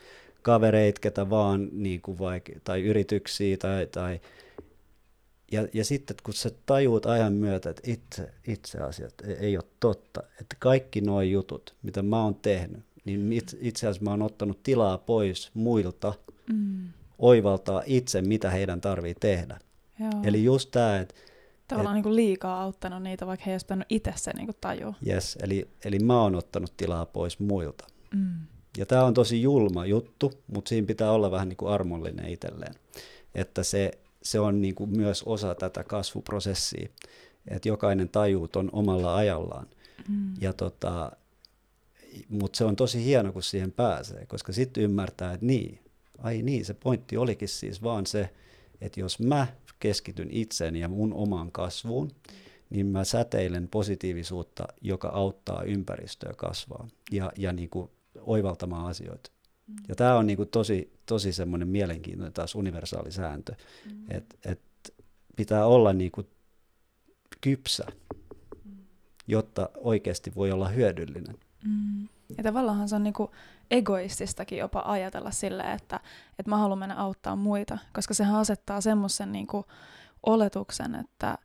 kavereita, 0.42 1.01
ketä 1.01 1.31
vaan, 1.31 1.68
niin 1.72 2.01
kuin 2.01 2.18
vaike- 2.18 2.61
tai 2.64 2.83
yrityksiä, 2.83 3.57
tai, 3.57 3.87
tai 3.87 4.20
ja, 5.53 5.68
ja 5.72 5.85
sitten 5.85 6.16
kun 6.22 6.35
sä 6.35 6.51
tajuut 6.66 7.07
ajan 7.07 7.33
myötä, 7.33 7.70
että 7.70 7.83
itse, 7.87 8.31
itse 8.48 8.79
asiassa 8.79 9.27
ei, 9.27 9.35
ei 9.35 9.57
ole 9.57 9.64
totta, 9.81 10.22
että 10.40 10.57
kaikki 10.59 11.01
nuo 11.01 11.22
jutut, 11.22 11.75
mitä 11.83 12.03
mä 12.03 12.22
oon 12.25 12.35
tehnyt, 12.35 12.81
niin 13.05 13.33
itse, 13.33 13.57
itse 13.61 13.87
asiassa 13.87 14.05
mä 14.05 14.11
oon 14.11 14.22
ottanut 14.22 14.62
tilaa 14.62 14.98
pois 14.98 15.51
muilta, 15.55 16.14
mm. 16.53 16.88
oivaltaa 17.18 17.83
itse, 17.87 18.22
mitä 18.22 18.51
heidän 18.51 18.81
tarvii 18.81 19.14
tehdä. 19.20 19.59
Joo. 20.01 20.11
Eli 20.25 20.44
just 20.44 20.70
tämä, 20.70 21.01
että 21.01 21.14
Tavallaan 21.73 21.99
et, 21.99 22.05
niin 22.05 22.17
liikaa 22.17 22.63
auttanut 22.63 23.03
niitä, 23.03 23.27
vaikka 23.27 23.45
he 23.47 23.53
eivät 23.53 23.87
itse 23.89 24.13
se 24.17 24.33
niin 24.37 24.49
tajua. 24.61 24.95
Yes, 25.07 25.39
eli, 25.43 25.69
eli 25.85 25.99
mä 25.99 26.23
oon 26.23 26.35
ottanut 26.35 26.77
tilaa 26.77 27.07
pois 27.07 27.39
muilta. 27.39 27.87
Mm. 28.15 28.35
Ja 28.79 28.87
tämä 28.87 29.05
on 29.05 29.15
tosi 29.15 29.43
julma 29.43 29.87
juttu, 29.87 30.33
mutta 30.55 30.69
siinä 30.69 30.87
pitää 30.87 31.13
olla 31.13 31.31
vähän 31.31 31.49
niin 31.49 31.57
kuin 31.57 31.73
armollinen 31.73 32.29
itselleen. 32.29 32.75
Että 33.35 33.63
se, 33.63 33.91
se 34.23 34.41
on 34.41 34.61
niin 34.61 34.75
kuin 34.75 34.91
myös 34.91 35.23
osa 35.23 35.55
tätä 35.55 35.85
kasvuprosessia, 35.85 36.89
että 37.49 37.69
jokainen 37.69 38.09
tajuu 38.09 38.49
on 38.57 38.71
omalla 38.73 39.17
ajallaan. 39.17 39.67
Mm. 40.09 40.35
Ja 40.41 40.53
tota, 40.53 41.13
mutta 42.29 42.57
se 42.57 42.65
on 42.65 42.77
tosi 42.77 43.05
hieno, 43.05 43.33
kun 43.33 43.43
siihen 43.43 43.73
pääsee, 43.73 44.27
koska 44.27 44.53
sitten 44.53 44.83
ymmärtää, 44.83 45.33
että 45.33 45.47
niin, 45.47 45.79
ai 46.19 46.43
niin, 46.43 46.65
se 46.65 46.75
pointti 46.75 47.17
olikin 47.17 47.49
siis 47.49 47.83
vaan 47.83 48.07
se, 48.07 48.31
että 48.81 49.01
jos 49.01 49.19
mä 49.19 49.47
keskityn 49.83 50.29
itseeni 50.31 50.81
ja 50.81 50.88
mun 50.88 51.14
omaan 51.14 51.53
kasvuun, 51.53 52.11
niin 52.71 52.87
mä 52.87 53.05
säteilen 53.05 53.68
positiivisuutta, 53.68 54.68
joka 54.81 55.09
auttaa 55.09 55.62
ympäristöä 55.62 56.33
kasvaa 56.37 56.88
ja, 57.12 57.33
ja 57.38 57.53
niin 57.53 57.71
kuin 57.71 57.90
oivaltamaan 58.21 58.87
asioita. 58.87 59.31
Mm. 59.66 59.77
Ja 59.88 59.95
tämä 59.95 60.16
on 60.16 60.27
niin 60.27 60.37
kuin 60.37 60.49
tosi, 60.49 60.92
tosi 61.07 61.33
semmoinen 61.33 61.68
mielenkiintoinen 61.68 62.33
taas 62.33 62.55
universaali 62.55 63.12
sääntö, 63.12 63.55
mm. 63.85 64.05
että 64.11 64.37
et 64.45 64.61
pitää 65.37 65.66
olla 65.66 65.92
niin 65.92 66.11
kuin 66.11 66.27
kypsä, 67.40 67.87
mm. 68.64 68.77
jotta 69.27 69.71
oikeasti 69.77 70.33
voi 70.35 70.51
olla 70.51 70.68
hyödyllinen. 70.68 71.38
Ja 72.37 72.42
tavallaan 72.42 72.88
se 72.88 72.97
on 72.97 73.03
niinku 73.03 73.31
egoististakin 73.71 74.59
jopa 74.59 74.83
ajatella 74.87 75.31
sille, 75.31 75.62
että, 75.62 76.01
että 76.38 76.51
mä 76.51 76.57
haluan 76.57 76.79
mennä 76.79 76.97
auttaa 76.97 77.37
muita, 77.37 77.79
koska 77.92 78.14
sehän 78.14 78.37
asettaa 78.37 78.81
semmoisen 78.81 79.33
niinku 79.33 79.64
oletuksen, 80.27 80.95
että, 80.95 81.38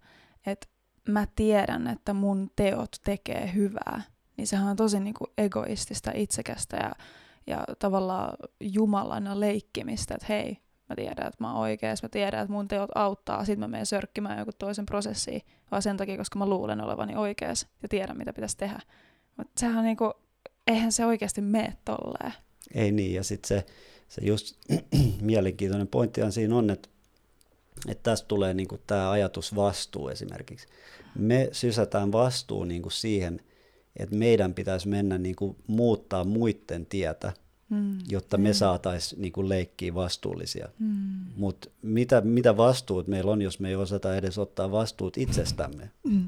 että 0.46 0.68
mä 1.08 1.28
tiedän, 1.36 1.88
että 1.88 2.14
mun 2.14 2.52
teot 2.56 2.92
tekee 3.04 3.52
hyvää, 3.56 4.02
niin 4.38 4.48
sehän 4.48 4.68
on 4.68 4.76
tosi 4.76 5.00
niinku 5.00 5.26
egoistista, 5.38 6.12
itsekästä 6.14 6.78
ja, 6.78 6.92
ja 7.48 7.64
tavallaan 7.80 8.34
jumalana 8.60 9.40
leikkimistä, 9.40 10.16
että 10.16 10.26
hei, 10.30 10.58
mä 10.90 10.96
tiedän, 10.96 11.28
että 11.28 11.44
mä 11.44 11.54
oon 11.54 11.62
oikeassa, 11.62 12.06
mä 12.06 12.10
tiedän, 12.10 12.42
että 12.42 12.54
mun 12.54 12.68
teot 12.68 12.90
auttaa, 12.96 13.46
sit 13.46 13.60
mä 13.60 13.68
menen 13.68 13.86
sörkkimään 13.86 14.40
joku 14.40 14.52
toisen 14.60 14.86
prosessiin, 14.86 15.42
vaan 15.72 15.82
sen 15.82 15.98
takia, 15.98 16.18
koska 16.18 16.40
mä 16.40 16.46
luulen 16.46 16.82
olevani 16.82 17.16
oikeassa 17.16 17.68
ja 17.82 17.90
tiedän, 17.90 18.18
mitä 18.18 18.34
pitäisi 18.34 18.58
tehdä. 18.58 18.80
Mutta 19.38 19.52
sehän 19.60 19.78
on 19.78 19.84
niinku 19.84 20.14
eihän 20.68 20.92
se 20.92 21.06
oikeasti 21.06 21.42
mene 21.42 21.78
tolleen. 21.86 22.34
Ei 22.74 22.92
niin, 22.92 23.14
ja 23.14 23.24
sitten 23.24 23.48
se, 23.48 23.66
se 24.10 24.22
just 24.26 24.56
mielenkiintoinen 25.22 25.88
pointti 25.88 26.22
siinä 26.30 26.56
on, 26.56 26.70
että, 26.70 26.90
että 27.88 28.04
tästä 28.04 28.28
tulee 28.28 28.54
niinku 28.54 28.80
tämä 28.88 29.12
ajatus 29.12 29.56
vastuu 29.56 30.10
esimerkiksi. 30.10 30.68
Me 31.16 31.50
sysätään 31.52 32.12
vastuu 32.12 32.64
niinku 32.64 32.90
siihen, 32.90 33.42
että 33.96 34.16
meidän 34.16 34.54
pitäisi 34.54 34.88
mennä 34.88 35.18
niinku 35.18 35.56
muuttaa 35.68 36.24
muiden 36.24 36.86
tietä, 36.86 37.34
mm. 37.70 37.98
jotta 38.10 38.38
me 38.38 38.50
mm. 38.50 38.54
saataisiin 38.54 39.22
niinku 39.22 39.50
leikkiä 39.50 39.94
vastuullisia. 39.94 40.70
Mm. 40.80 41.26
Mutta 41.36 41.70
mitä, 41.82 42.22
mitä 42.22 42.58
vastuut 42.58 43.08
meillä 43.08 43.32
on, 43.32 43.42
jos 43.42 43.60
me 43.60 43.70
ei 43.70 43.76
osata 43.76 44.16
edes 44.16 44.38
ottaa 44.38 44.72
vastuut 44.72 45.18
itsestämme? 45.18 45.92
Mm. 46.04 46.27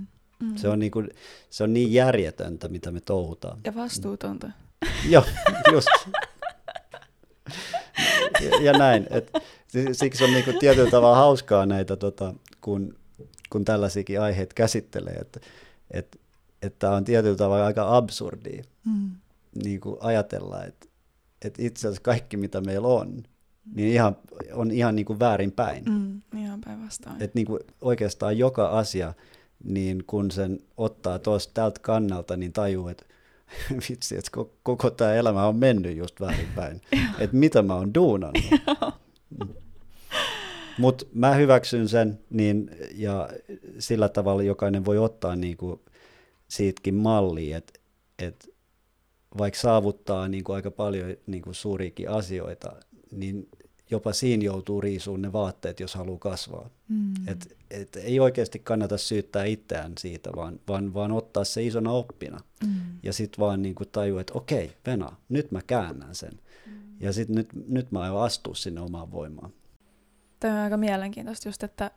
Mm. 0.50 0.56
Se, 0.56 0.70
on 0.70 0.80
niin 0.80 0.92
kuin, 0.92 1.10
se 1.50 1.64
on 1.64 1.74
niin 1.74 1.94
järjetöntä, 1.94 2.68
mitä 2.68 2.92
me 2.92 3.02
touhutaan. 3.02 3.60
Ja 3.66 3.76
vastuutonta. 3.76 4.52
Joo, 5.10 5.24
just. 5.72 5.88
ja, 8.42 8.62
ja 8.62 8.74
näin. 8.74 9.08
Et, 9.10 9.32
siksi 9.92 10.24
on 10.24 10.34
niin 10.34 10.46
kuin 10.46 10.60
tietyllä 10.60 10.92
tavalla 10.92 11.16
hauskaa 11.16 11.66
näitä, 11.66 11.96
tota, 11.96 12.34
kun, 12.62 12.96
kun 13.50 13.66
tällaisiakin 13.66 14.22
aiheita 14.22 14.54
käsittelee, 14.54 15.14
että 15.14 15.40
et, 15.92 16.20
että 16.62 16.92
on 16.92 17.04
tietyllä 17.04 17.38
tavalla 17.38 17.66
aika 17.66 17.98
absurdia 17.98 18.64
mm. 18.86 19.12
niin 19.64 19.80
kuin 19.80 19.98
ajatella, 20.00 20.64
että, 20.64 20.88
että 21.46 21.62
itse 21.62 21.88
asiassa 21.88 22.02
kaikki, 22.02 22.38
mitä 22.38 22.62
meillä 22.62 22.88
on, 22.88 23.24
niin 23.76 23.94
ihan, 23.94 24.18
on 24.54 24.72
ihan 24.72 24.96
niin 24.96 25.06
kuin 25.06 25.20
väärinpäin. 25.20 25.84
Mm, 25.86 26.22
ihan 26.40 26.62
päinvastoin. 26.62 27.16
Että 27.16 27.32
niin 27.36 27.48
kuin 27.48 27.60
oikeastaan 27.82 28.38
joka 28.38 28.68
asia, 28.68 29.14
niin 29.64 30.04
kun 30.08 30.32
sen 30.32 30.60
ottaa 30.78 31.20
tuosta 31.20 31.54
tältä 31.54 31.80
kannalta, 31.80 32.38
niin 32.38 32.54
tajuu, 32.54 32.88
että 32.88 33.06
vitsi, 33.90 34.18
että 34.18 34.32
koko, 34.32 34.54
koko 34.64 34.90
tämä 34.90 35.14
elämä 35.14 35.48
on 35.48 35.56
mennyt 35.56 35.98
just 35.98 36.20
väärinpäin. 36.20 36.82
että 37.20 37.36
mitä 37.36 37.62
mä 37.62 37.76
oon 37.76 37.94
duunannut. 37.94 38.44
Mutta 40.80 41.06
mä 41.14 41.34
hyväksyn 41.34 41.90
sen, 41.90 42.20
niin, 42.30 42.72
ja 42.96 43.30
sillä 43.80 44.10
tavalla 44.10 44.44
jokainen 44.44 44.86
voi 44.86 44.98
ottaa 44.98 45.36
niinku 45.36 45.82
siitäkin 46.48 46.96
mallia, 46.96 47.58
että 47.58 47.80
et 48.20 48.50
vaikka 49.38 49.60
saavuttaa 49.60 50.28
niinku 50.28 50.52
aika 50.52 50.72
paljon 50.72 51.16
niinku 51.28 51.54
suuriakin 51.54 52.10
asioita, 52.10 52.76
niin 53.12 53.50
jopa 53.92 54.14
siinä 54.14 54.44
joutuu 54.44 54.82
riisuun 54.82 55.22
ne 55.22 55.34
vaatteet, 55.34 55.80
jos 55.80 55.96
haluaa 55.96 56.20
kasvaa. 56.20 56.70
Mm. 56.88 57.14
Et, 57.28 57.58
et 57.72 57.96
ei 57.96 58.20
oikeasti 58.20 58.60
kannata 58.60 58.98
syyttää 58.98 59.46
itseään 59.46 59.94
siitä, 60.00 60.30
vaan, 60.36 60.60
vaan, 60.68 60.94
vaan 60.94 61.12
ottaa 61.12 61.44
se 61.44 61.64
isona 61.64 61.92
oppina. 61.92 62.40
Mm. 62.66 62.82
Ja 63.04 63.14
sitten 63.14 63.40
vaan 63.40 63.62
niin 63.62 63.76
tajua, 63.92 64.22
että 64.22 64.34
okei, 64.34 64.72
Vena, 64.86 65.16
nyt 65.30 65.52
mä 65.52 65.62
käännän 65.68 66.16
sen. 66.16 66.40
Mm. 66.66 66.72
Ja 67.00 67.14
sitten 67.14 67.36
nyt, 67.36 67.50
nyt 67.68 67.92
mä 67.92 68.02
aion 68.02 68.24
astua 68.24 68.56
sinne 68.56 68.82
omaan 68.82 69.12
voimaan. 69.12 69.54
Tämä 70.40 70.54
on 70.54 70.60
aika 70.60 70.78
mielenkiintoista 70.78 71.48
just, 71.48 71.64
että, 71.64 71.92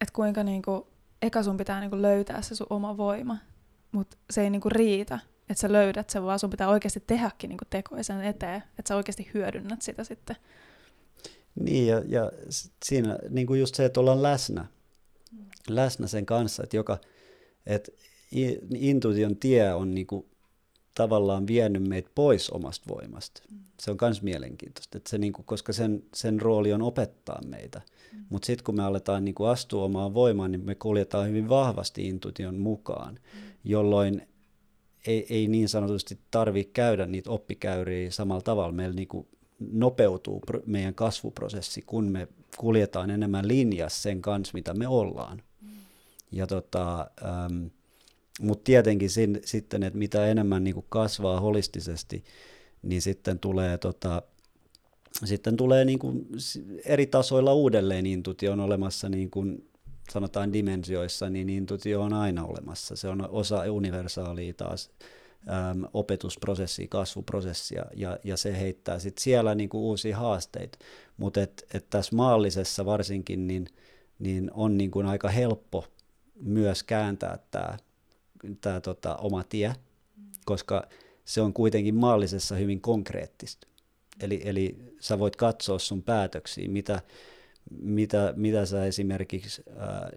että 0.00 0.12
kuinka 0.12 0.44
niinku, 0.44 0.86
eka 1.22 1.42
sun 1.42 1.56
pitää 1.56 1.80
niinku 1.80 2.02
löytää 2.02 2.42
se 2.42 2.54
sun 2.54 2.66
oma 2.70 2.96
voima, 2.96 3.36
mutta 3.92 4.16
se 4.30 4.42
ei 4.42 4.50
niinku 4.50 4.68
riitä, 4.68 5.18
että 5.48 5.60
sä 5.60 5.72
löydät 5.72 6.10
sen, 6.10 6.24
vaan 6.24 6.38
sun 6.38 6.50
pitää 6.50 6.68
oikeasti 6.68 7.02
tehdäkin 7.06 7.48
niinku 7.48 7.64
tekoja 7.70 8.04
sen 8.04 8.24
eteen, 8.24 8.62
että 8.78 8.88
sä 8.88 8.96
oikeasti 8.96 9.30
hyödynnät 9.34 9.82
sitä 9.82 10.04
sitten. 10.04 10.36
Niin, 11.60 11.86
ja, 11.86 12.02
ja 12.08 12.32
siinä 12.84 13.18
niin 13.30 13.46
kuin 13.46 13.60
just 13.60 13.74
se, 13.74 13.84
että 13.84 14.00
ollaan 14.00 14.22
läsnä, 14.22 14.66
läsnä 15.68 16.06
sen 16.06 16.26
kanssa, 16.26 16.62
että 16.62 16.76
joka, 16.76 16.98
että 17.66 17.92
intuition 18.74 19.36
tie 19.36 19.74
on 19.74 19.94
niin 19.94 20.06
kuin 20.06 20.26
tavallaan 20.94 21.46
vienyt 21.46 21.88
meitä 21.88 22.10
pois 22.14 22.50
omasta 22.50 22.94
voimasta. 22.94 23.42
Mm. 23.50 23.58
Se 23.80 23.90
on 23.90 23.96
myös 24.00 24.22
mielenkiintoista, 24.22 24.98
että 24.98 25.10
se, 25.10 25.18
niin 25.18 25.32
kuin, 25.32 25.46
koska 25.46 25.72
sen, 25.72 26.02
sen 26.14 26.40
rooli 26.40 26.72
on 26.72 26.82
opettaa 26.82 27.40
meitä. 27.46 27.82
Mm. 28.12 28.24
Mutta 28.28 28.46
sitten 28.46 28.64
kun 28.64 28.76
me 28.76 28.82
aletaan 28.82 29.24
niin 29.24 29.34
kuin 29.34 29.50
astua 29.50 29.84
omaan 29.84 30.14
voimaan, 30.14 30.50
niin 30.50 30.64
me 30.64 30.74
kuljetaan 30.74 31.28
hyvin 31.28 31.48
vahvasti 31.48 32.08
intuition 32.08 32.58
mukaan, 32.58 33.14
mm. 33.14 33.40
jolloin 33.64 34.28
ei, 35.06 35.26
ei 35.30 35.48
niin 35.48 35.68
sanotusti 35.68 36.18
tarvitse 36.30 36.70
käydä 36.72 37.06
niitä 37.06 37.30
oppikäyriä 37.30 38.10
samalla 38.10 38.42
tavalla. 38.42 38.72
Meillä 38.72 38.94
niin 38.94 39.08
kuin 39.08 39.26
nopeutuu 39.58 40.42
meidän 40.66 40.94
kasvuprosessi, 40.94 41.82
kun 41.82 42.12
me 42.12 42.28
kuljetaan 42.56 43.10
enemmän 43.10 43.48
linjassa 43.48 44.02
sen 44.02 44.22
kanssa, 44.22 44.54
mitä 44.54 44.74
me 44.74 44.88
ollaan. 44.88 45.42
Mm. 45.60 45.68
Ja 46.32 46.46
tota, 46.46 47.10
ähm, 47.24 47.66
mutta 48.40 48.64
tietenkin 48.64 49.10
sin, 49.10 49.40
sitten, 49.44 49.82
että 49.82 49.98
mitä 49.98 50.26
enemmän 50.26 50.64
niin 50.64 50.74
kuin 50.74 50.86
kasvaa 50.88 51.40
holistisesti, 51.40 52.24
niin 52.82 53.02
sitten 53.02 53.38
tulee, 53.38 53.78
tota, 53.78 54.22
sitten 55.24 55.56
tulee 55.56 55.84
niin 55.84 55.98
kuin 55.98 56.26
eri 56.84 57.06
tasoilla 57.06 57.54
uudelleen 57.54 58.06
intuitio 58.06 58.52
on 58.52 58.60
olemassa 58.60 59.08
niin 59.08 59.30
kuin 59.30 59.68
sanotaan 60.10 60.52
dimensioissa, 60.52 61.30
niin 61.30 61.48
intuitio 61.48 62.02
on 62.02 62.12
aina 62.12 62.44
olemassa. 62.44 62.96
Se 62.96 63.08
on 63.08 63.28
osa 63.30 63.72
universaalia 63.72 64.54
taas 64.54 64.90
äm, 65.48 65.84
opetusprosessia, 65.92 66.86
kasvuprosessia, 66.90 67.84
ja, 67.96 68.18
ja 68.24 68.36
se 68.36 68.60
heittää 68.60 68.98
sitten 68.98 69.22
siellä 69.22 69.54
niin 69.54 69.68
kuin 69.68 69.80
uusia 69.80 70.16
haasteita. 70.16 70.78
Mutta 71.16 71.42
et, 71.42 71.66
et 71.74 71.90
tässä 71.90 72.16
maallisessa 72.16 72.84
varsinkin, 72.84 73.46
niin, 73.46 73.66
niin 74.18 74.50
on 74.54 74.78
niin 74.78 74.90
kuin 74.90 75.06
aika 75.06 75.28
helppo 75.28 75.84
myös 76.34 76.82
kääntää 76.82 77.38
tämä 77.50 77.76
tämä 78.60 78.80
tota, 78.80 79.16
oma 79.16 79.44
tie, 79.44 79.74
koska 80.44 80.88
se 81.24 81.40
on 81.40 81.52
kuitenkin 81.52 81.94
maallisessa 81.94 82.54
hyvin 82.54 82.80
konkreettista. 82.80 83.66
Eli, 84.20 84.40
eli 84.44 84.76
sä 85.00 85.18
voit 85.18 85.36
katsoa 85.36 85.78
sun 85.78 86.02
päätöksiä, 86.02 86.68
mitä, 86.68 87.02
mitä, 87.70 88.34
mitä 88.36 88.66
sä 88.66 88.84
esimerkiksi 88.84 89.62
ää, 89.76 90.10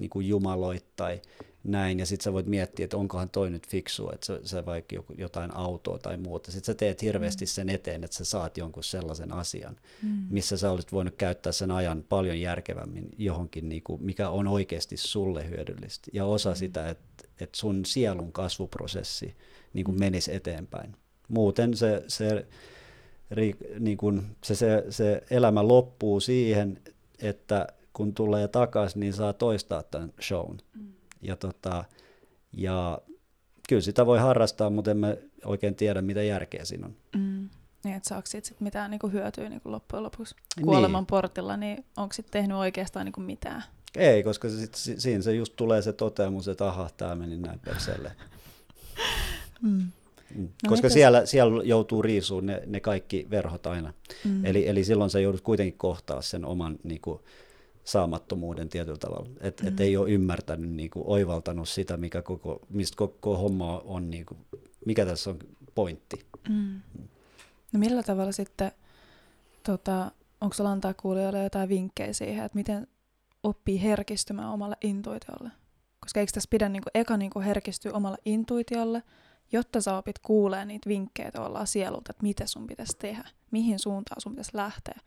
niin 0.00 0.10
kuin 0.10 0.28
jumaloit 0.28 0.84
tai 0.96 1.20
näin, 1.64 1.98
ja 1.98 2.06
sitten 2.06 2.24
sä 2.24 2.32
voit 2.32 2.46
miettiä, 2.46 2.84
että 2.84 2.96
onkohan 2.96 3.30
toi 3.30 3.50
nyt 3.50 3.68
fiksu, 3.68 4.10
että 4.10 4.26
sä, 4.26 4.40
sä 4.44 4.66
vaikka 4.66 4.96
jotain 5.18 5.56
autoa 5.56 5.98
tai 5.98 6.16
muuta. 6.16 6.52
Sitten 6.52 6.66
sä 6.66 6.74
teet 6.74 7.02
hirveästi 7.02 7.44
mm. 7.44 7.48
sen 7.48 7.68
eteen, 7.68 8.04
että 8.04 8.16
sä 8.16 8.24
saat 8.24 8.58
jonkun 8.58 8.84
sellaisen 8.84 9.32
asian, 9.32 9.76
mm. 10.02 10.26
missä 10.30 10.56
sä 10.56 10.70
olisit 10.70 10.92
voinut 10.92 11.14
käyttää 11.14 11.52
sen 11.52 11.70
ajan 11.70 12.04
paljon 12.08 12.40
järkevämmin 12.40 13.10
johonkin, 13.18 13.68
niin 13.68 13.82
kuin, 13.82 14.02
mikä 14.02 14.28
on 14.28 14.48
oikeasti 14.48 14.96
sulle 14.96 15.48
hyödyllistä. 15.48 16.10
Ja 16.12 16.24
osa 16.24 16.50
mm. 16.50 16.56
sitä, 16.56 16.88
että, 16.88 17.28
että 17.40 17.58
sun 17.58 17.84
sielun 17.84 18.32
kasvuprosessi 18.32 19.36
niin 19.72 19.84
kuin 19.84 19.98
menisi 19.98 20.34
eteenpäin. 20.34 20.96
Muuten 21.28 21.76
se, 21.76 22.04
se, 22.08 22.46
niin 23.78 23.96
kuin, 23.96 24.22
se, 24.44 24.54
se, 24.54 24.84
se 24.90 25.22
elämä 25.30 25.68
loppuu 25.68 26.20
siihen, 26.20 26.80
että 27.18 27.66
kun 27.94 28.14
tulee 28.14 28.48
takaisin, 28.48 29.00
niin 29.00 29.12
saa 29.12 29.32
toistaa 29.32 29.82
tämän 29.82 30.12
shown. 30.22 30.56
Mm 30.74 30.94
ja, 31.24 31.36
tota, 31.36 31.84
ja 32.52 32.98
kyllä 33.68 33.82
sitä 33.82 34.06
voi 34.06 34.18
harrastaa, 34.18 34.70
mutta 34.70 34.90
en 34.90 34.96
mä 34.96 35.16
oikein 35.44 35.74
tiedä, 35.74 36.02
mitä 36.02 36.22
järkeä 36.22 36.64
siinä 36.64 36.86
on. 36.86 36.96
Mm. 37.16 37.48
Niin, 37.84 37.96
että 37.96 38.08
saako 38.08 38.26
siitä 38.26 38.48
sit 38.48 38.60
mitään 38.60 38.90
niinku 38.90 39.08
hyötyä 39.08 39.48
niinku 39.48 39.70
loppujen 39.70 40.02
lopuksi 40.02 40.34
kuoleman 40.62 41.00
niin. 41.00 41.06
portilla, 41.06 41.56
niin 41.56 41.84
onko 41.96 42.12
sitten 42.12 42.32
tehnyt 42.32 42.56
oikeastaan 42.56 43.04
niinku 43.04 43.20
mitään? 43.20 43.62
Ei, 43.96 44.22
koska 44.22 44.48
sit, 44.48 44.74
siinä 44.74 45.22
se 45.22 45.34
just 45.34 45.56
tulee 45.56 45.82
se 45.82 45.92
toteamus, 45.92 46.48
että 46.48 46.68
aha, 46.68 46.90
tämä 46.96 47.14
meni 47.14 47.36
näin 47.36 47.60
perseelle. 47.60 48.12
mm. 49.62 49.86
Mm. 50.34 50.48
No 50.64 50.68
koska 50.68 50.88
siellä, 50.88 51.26
siellä 51.26 51.62
joutuu 51.64 52.02
riisuun 52.02 52.46
ne, 52.46 52.62
ne 52.66 52.80
kaikki 52.80 53.26
verhot 53.30 53.66
aina. 53.66 53.92
Mm. 54.24 54.44
Eli, 54.44 54.68
eli 54.68 54.84
silloin 54.84 55.10
sä 55.10 55.20
joudut 55.20 55.40
kuitenkin 55.40 55.78
kohtaa 55.78 56.22
sen 56.22 56.44
oman 56.44 56.78
niin 56.82 57.00
kuin, 57.00 57.20
saamattomuuden 57.84 58.68
tietyllä 58.68 58.98
tavalla. 58.98 59.28
Että 59.40 59.62
mm. 59.62 59.68
et 59.68 59.80
ei 59.80 59.96
ole 59.96 60.10
ymmärtänyt, 60.10 60.70
niin 60.70 60.90
kuin, 60.90 61.04
oivaltanut 61.06 61.68
sitä, 61.68 61.96
mikä 61.96 62.22
koko, 62.22 62.60
mistä 62.70 62.96
koko 62.96 63.36
homma 63.36 63.78
on, 63.78 64.10
niin 64.10 64.26
kuin, 64.26 64.38
mikä 64.86 65.06
tässä 65.06 65.30
on 65.30 65.38
pointti. 65.74 66.26
Mm. 66.48 66.80
No 67.72 67.78
millä 67.78 68.02
tavalla 68.02 68.32
sitten, 68.32 68.72
tota, 69.62 70.10
onko 70.40 70.54
sulla 70.54 70.70
antaa 70.70 70.94
kuulijoille 70.94 71.42
jotain 71.42 71.68
vinkkejä 71.68 72.12
siihen, 72.12 72.44
että 72.44 72.56
miten 72.56 72.86
oppii 73.42 73.82
herkistymään 73.82 74.50
omalle 74.50 74.76
intuitiolle? 74.80 75.50
Koska 76.00 76.20
eikö 76.20 76.32
tässä 76.32 76.48
pidä 76.50 76.68
niin 76.68 76.82
kuin, 76.82 76.90
eka 76.94 77.16
niin 77.16 77.30
kuin 77.30 77.44
herkistyä 77.44 77.92
omalle 77.92 78.18
intuitiolle, 78.24 79.02
jotta 79.52 79.80
sä 79.80 79.96
opit 79.96 80.18
kuulee 80.18 80.64
niitä 80.64 80.88
vinkkejä 80.88 81.30
tavallaan 81.30 81.66
sielulta, 81.66 82.10
että 82.10 82.22
mitä 82.22 82.46
sun 82.46 82.66
pitäisi 82.66 82.96
tehdä, 82.98 83.24
mihin 83.50 83.78
suuntaan 83.78 84.20
sun 84.20 84.32
pitäisi 84.32 84.50
lähteä. 84.54 84.98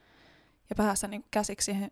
Ja 0.69 0.75
päästä 0.75 1.07
niin 1.07 1.21
kuin, 1.21 1.29
käsiksi 1.31 1.65
siihen 1.65 1.91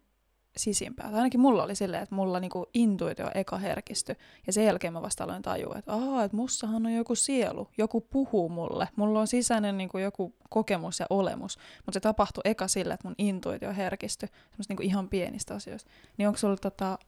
sisimpää. 0.57 1.05
Tai 1.05 1.15
ainakin 1.15 1.39
mulla 1.39 1.63
oli 1.63 1.75
silleen, 1.75 2.03
että 2.03 2.15
mulla 2.15 2.39
niinku 2.39 2.65
intuitio 2.73 3.31
eka 3.35 3.57
herkisty. 3.57 4.15
Ja 4.47 4.53
sen 4.53 4.65
jälkeen 4.65 4.93
mä 4.93 5.01
vasta 5.01 5.23
aloin 5.23 5.41
tajua, 5.41 5.75
että 5.77 5.93
aah, 5.93 6.23
että 6.23 6.37
mussahan 6.37 6.85
on 6.85 6.93
joku 6.93 7.15
sielu. 7.15 7.67
Joku 7.77 8.01
puhuu 8.01 8.49
mulle. 8.49 8.87
Mulla 8.95 9.19
on 9.19 9.27
sisäinen 9.27 9.77
niinku 9.77 9.97
joku 9.97 10.35
kokemus 10.49 10.99
ja 10.99 11.05
olemus. 11.09 11.57
Mutta 11.85 11.93
se 11.93 11.99
tapahtui 11.99 12.41
eka 12.45 12.67
sille, 12.67 12.93
että 12.93 13.07
mun 13.07 13.15
intuitio 13.17 13.73
herkistyi. 13.73 14.29
Semmoista 14.29 14.71
niinku 14.71 14.83
ihan 14.83 15.09
pienistä 15.09 15.55
asioista. 15.55 15.91
Niin 16.17 16.27
onko 16.27 16.37
sulla 16.37 16.57
tota, 16.57 16.99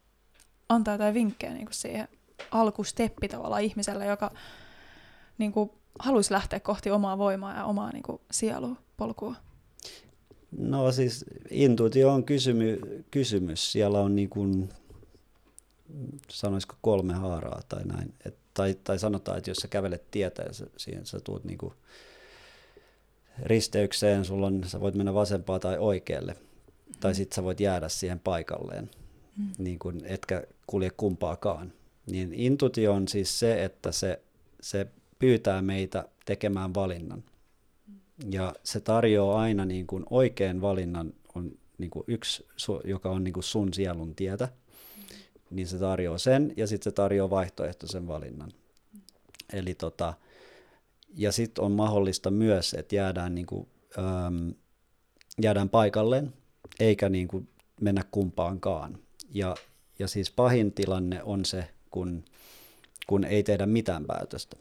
antaa 0.70 0.94
jotain 0.94 1.14
vinkkejä 1.14 1.54
niinku 1.54 1.74
siihen 1.74 2.08
alkusteppi 2.52 3.28
tavallaan 3.28 3.62
ihmiselle, 3.62 4.06
joka 4.06 4.32
niinku, 5.38 5.76
haluaisi 6.00 6.34
lähteä 6.34 6.60
kohti 6.60 6.92
omaa 6.92 7.18
voimaa 7.18 7.56
ja 7.56 7.66
omaa 7.66 7.92
niinku, 7.92 8.22
sielupolkua? 8.32 9.36
No 10.52 10.92
siis 10.92 11.26
intuitio 11.50 12.10
on 12.14 12.24
kysymy, 12.24 12.80
kysymys. 13.12 13.72
Siellä 13.72 14.00
on 14.00 14.16
niin 14.16 14.30
kuin, 14.30 14.70
sanoisiko 16.30 16.76
kolme 16.82 17.14
haaraa 17.14 17.62
tai 17.70 17.84
näin. 17.84 18.14
Et, 18.26 18.36
tai, 18.54 18.76
tai 18.84 19.00
sanotaan, 19.00 19.38
että 19.38 19.50
jos 19.50 19.58
sä 19.58 19.68
kävelet 19.68 20.12
tietä 20.12 20.44
ja 20.44 20.54
sä, 20.54 20.68
siihen 20.78 21.06
sä 21.06 21.20
tuut 21.20 21.44
niin 21.44 21.58
kuin 21.58 21.74
risteykseen, 23.44 24.26
sulla 24.26 24.48
on, 24.48 24.64
sä 24.64 24.80
voit 24.80 24.96
mennä 24.96 25.14
vasempaa 25.14 25.60
tai 25.60 25.78
oikealle. 25.78 26.36
Tai 27.00 27.16
sitten 27.16 27.36
sä 27.36 27.44
voit 27.44 27.60
jäädä 27.60 27.90
siihen 27.90 28.20
paikalleen, 28.20 28.90
mm. 29.38 29.52
niin 29.58 29.80
kuin, 29.80 30.02
etkä 30.06 30.44
kulje 30.68 30.90
kumpaakaan. 30.98 31.74
Niin 32.12 32.34
intuitio 32.34 32.94
on 32.94 33.08
siis 33.08 33.40
se, 33.40 33.64
että 33.64 33.92
se, 33.92 34.22
se 34.62 34.88
pyytää 35.20 35.62
meitä 35.62 36.06
tekemään 36.26 36.74
valinnan. 36.74 37.24
Ja 38.32 38.54
se 38.64 38.80
tarjoaa 38.80 39.42
aina 39.42 39.66
niin 39.66 39.88
kuin 39.88 40.06
oikean 40.10 40.62
valinnan, 40.62 41.14
on 41.36 41.52
niin 41.78 41.90
kuin 41.90 42.04
yksi, 42.08 42.48
joka 42.84 43.10
on 43.10 43.24
niin 43.24 43.34
kuin 43.34 43.44
sun 43.44 43.74
sielun 43.74 44.16
tietä, 44.16 44.50
niin 45.50 45.68
se 45.68 45.80
tarjoaa 45.80 46.18
sen, 46.18 46.54
ja 46.58 46.68
sitten 46.68 46.92
se 46.92 46.96
tarjoaa 46.96 47.30
vaihtoehtoisen 47.30 48.08
valinnan. 48.08 48.52
Eli 49.54 49.76
tota, 49.76 50.14
ja 51.16 51.32
sitten 51.32 51.64
on 51.64 51.72
mahdollista 51.72 52.32
myös, 52.32 52.74
että 52.74 52.96
jäädään, 52.96 53.36
niin 53.36 53.48
kuin, 53.48 53.68
äm, 53.98 54.54
jäädään 55.42 55.70
paikalleen, 55.70 56.34
eikä 56.80 57.10
niin 57.10 57.28
kuin 57.28 57.50
mennä 57.82 58.04
kumpaankaan. 58.12 58.98
Ja, 59.34 59.56
ja 60.00 60.08
siis 60.08 60.32
pahin 60.32 60.72
tilanne 60.72 61.24
on 61.24 61.46
se, 61.46 61.70
kun, 61.92 62.26
kun 63.08 63.24
ei 63.24 63.44
tehdä 63.44 63.66
mitään 63.66 64.06
päätöstä. 64.06 64.58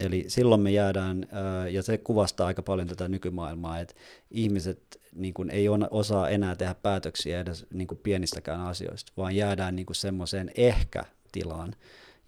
Eli 0.00 0.24
silloin 0.28 0.60
me 0.60 0.70
jäädään, 0.70 1.26
ja 1.70 1.82
se 1.82 1.98
kuvastaa 1.98 2.46
aika 2.46 2.62
paljon 2.62 2.88
tätä 2.88 3.08
nykymaailmaa, 3.08 3.78
että 3.78 3.94
ihmiset 4.30 5.00
niin 5.12 5.34
kuin, 5.34 5.50
ei 5.50 5.66
osaa 5.90 6.28
enää 6.28 6.56
tehdä 6.56 6.74
päätöksiä 6.74 7.40
edes 7.40 7.66
niin 7.72 7.88
kuin, 7.88 8.00
pienistäkään 8.02 8.60
asioista, 8.60 9.12
vaan 9.16 9.36
jäädään 9.36 9.76
niin 9.76 9.86
kuin, 9.86 9.96
semmoiseen 9.96 10.50
ehkä-tilaan. 10.54 11.74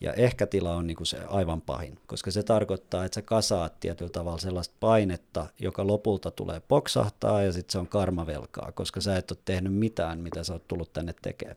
Ja 0.01 0.13
ehkä-tila 0.13 0.77
on 0.77 0.87
niin 0.87 0.97
kuin, 0.97 1.07
se 1.07 1.19
aivan 1.29 1.61
pahin, 1.61 1.99
koska 2.07 2.31
se 2.31 2.43
tarkoittaa, 2.43 3.05
että 3.05 3.15
sä 3.15 3.23
kasaat 3.23 3.81
tietyllä 3.81 4.11
tavalla 4.11 4.39
sellaista 4.39 4.75
painetta, 4.81 5.47
joka 5.59 5.87
lopulta 5.87 6.31
tulee 6.31 6.61
poksahtaa 6.61 7.43
ja 7.43 7.53
sitten 7.53 7.73
se 7.73 7.79
on 7.79 7.89
karmavelkaa, 7.89 8.73
koska 8.73 9.01
sä 9.01 9.17
et 9.17 9.31
ole 9.31 9.39
tehnyt 9.45 9.75
mitään, 9.75 10.19
mitä 10.19 10.45
sä 10.45 10.53
oot 10.53 10.69
tullut 10.69 10.93
tänne 10.93 11.15
tekemään. 11.23 11.57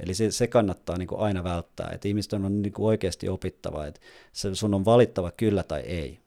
Eli 0.00 0.14
se, 0.14 0.30
se 0.30 0.46
kannattaa 0.46 0.98
niin 0.98 1.08
kuin 1.08 1.20
aina 1.20 1.44
välttää, 1.44 1.90
että 1.92 2.08
ihmisten 2.08 2.44
on 2.44 2.62
niin 2.62 2.72
kuin 2.72 2.86
oikeasti 2.86 3.28
opittava, 3.28 3.86
että 3.86 4.00
se, 4.32 4.54
sun 4.54 4.74
on 4.74 4.84
valittava 4.84 5.30
kyllä 5.30 5.62
tai 5.62 5.80
ei. 5.80 6.18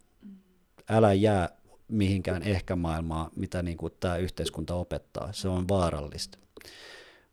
Älä 0.90 1.14
jää 1.14 1.50
mihinkään 1.88 2.44
ehkä 2.44 2.76
maailmaa, 2.76 3.30
mitä 3.36 3.64
niin 3.64 3.78
kuin 3.78 3.94
tämä 4.00 4.18
yhteiskunta 4.18 4.76
opettaa. 4.76 5.34
Se 5.34 5.48
on 5.48 5.68
vaarallista. 5.68 6.38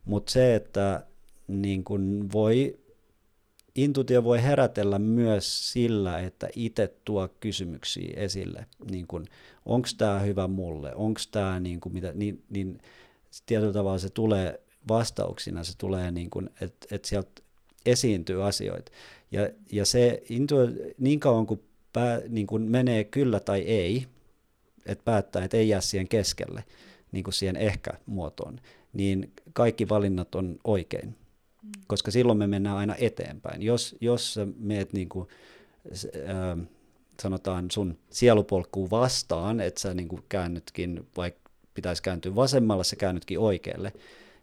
Mutta 0.05 0.31
se, 0.31 0.55
että 0.55 1.05
niin 1.47 1.83
kuin 1.83 2.31
voi, 2.31 2.79
intuitio 3.75 4.23
voi 4.23 4.43
herätellä 4.43 4.99
myös 4.99 5.71
sillä, 5.71 6.19
että 6.19 6.49
itse 6.55 6.95
tuo 7.05 7.29
kysymyksiä 7.39 8.13
esille. 8.15 8.65
Niin 8.91 9.07
onko 9.65 9.87
tämä 9.97 10.19
hyvä 10.19 10.47
mulle? 10.47 10.95
Onko 10.95 11.21
tämä 11.31 11.59
niin 11.59 11.79
kuin 11.79 11.93
mitä, 11.93 12.13
niin, 12.13 12.43
niin 12.49 12.81
tietyllä 13.45 13.73
tavalla 13.73 13.97
se 13.97 14.09
tulee 14.09 14.64
vastauksina 14.87 15.63
se 15.63 15.77
tulee, 15.77 16.11
niin 16.11 16.29
kuin, 16.29 16.49
että, 16.61 16.87
että 16.91 17.07
sieltä 17.07 17.41
esiintyy 17.85 18.47
asioita. 18.47 18.91
Ja, 19.31 19.49
ja 19.71 19.85
se 19.85 20.23
intu, 20.29 20.55
niin 20.97 21.19
kauan 21.19 21.45
kuin 21.45 21.63
pää, 21.93 22.21
niin 22.29 22.47
kuin 22.47 22.61
menee 22.61 23.03
kyllä 23.03 23.39
tai 23.39 23.59
ei, 23.61 24.07
että 24.85 25.03
päättää, 25.03 25.43
että 25.43 25.57
ei 25.57 25.69
jää 25.69 25.81
siihen 25.81 26.07
keskelle, 26.07 26.63
niin 27.11 27.23
kuin 27.23 27.33
siihen 27.33 27.55
ehkä-muotoon, 27.55 28.59
niin 28.93 29.33
kaikki 29.53 29.89
valinnat 29.89 30.35
on 30.35 30.59
oikein. 30.63 31.07
Mm. 31.07 31.71
Koska 31.87 32.11
silloin 32.11 32.37
me 32.37 32.47
mennään 32.47 32.77
aina 32.77 32.95
eteenpäin. 32.99 33.61
Jos, 33.61 33.95
jos 34.01 34.33
sä 34.33 34.47
meet 34.57 34.93
niin 34.93 35.09
kuin, 35.09 35.27
äh, 36.29 36.67
sanotaan 37.21 37.71
sun 37.71 37.97
sielupolkkuun 38.09 38.89
vastaan, 38.89 39.59
että 39.59 39.81
sä 39.81 39.93
niin 39.93 40.07
kuin 40.07 40.23
käännytkin, 40.29 41.07
vaikka 41.17 41.51
pitäisi 41.73 42.03
kääntyä 42.03 42.35
vasemmalle, 42.35 42.83
sä 42.83 42.95
käännytkin 42.95 43.39
oikealle, 43.39 43.93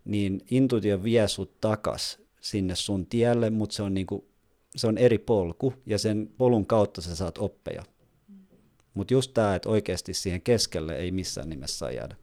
niin 0.05 0.41
intuitio 0.51 1.03
vie 1.03 1.29
sut 1.29 1.61
takas 1.61 2.19
sinne 2.41 2.75
sun 2.75 3.07
tielle, 3.07 3.51
mutta 3.51 3.75
se 3.75 3.83
on, 3.83 3.95
niin 3.95 4.07
kuin, 4.07 4.25
se 4.77 4.87
on 4.87 4.99
eri 4.99 5.19
polku 5.19 5.75
ja 5.87 5.99
sen 5.99 6.31
polun 6.39 6.67
kautta 6.67 7.01
sä 7.01 7.17
saat 7.17 7.39
oppeja. 7.39 7.83
Mutta 8.95 9.15
just 9.15 9.35
tämä, 9.35 9.55
että 9.55 9.69
oikeasti 9.69 10.15
siihen 10.15 10.43
keskelle 10.43 10.97
ei 10.97 11.11
missään 11.11 11.49
nimessä 11.49 11.79
saa 11.79 11.91
jäädä. 11.91 12.17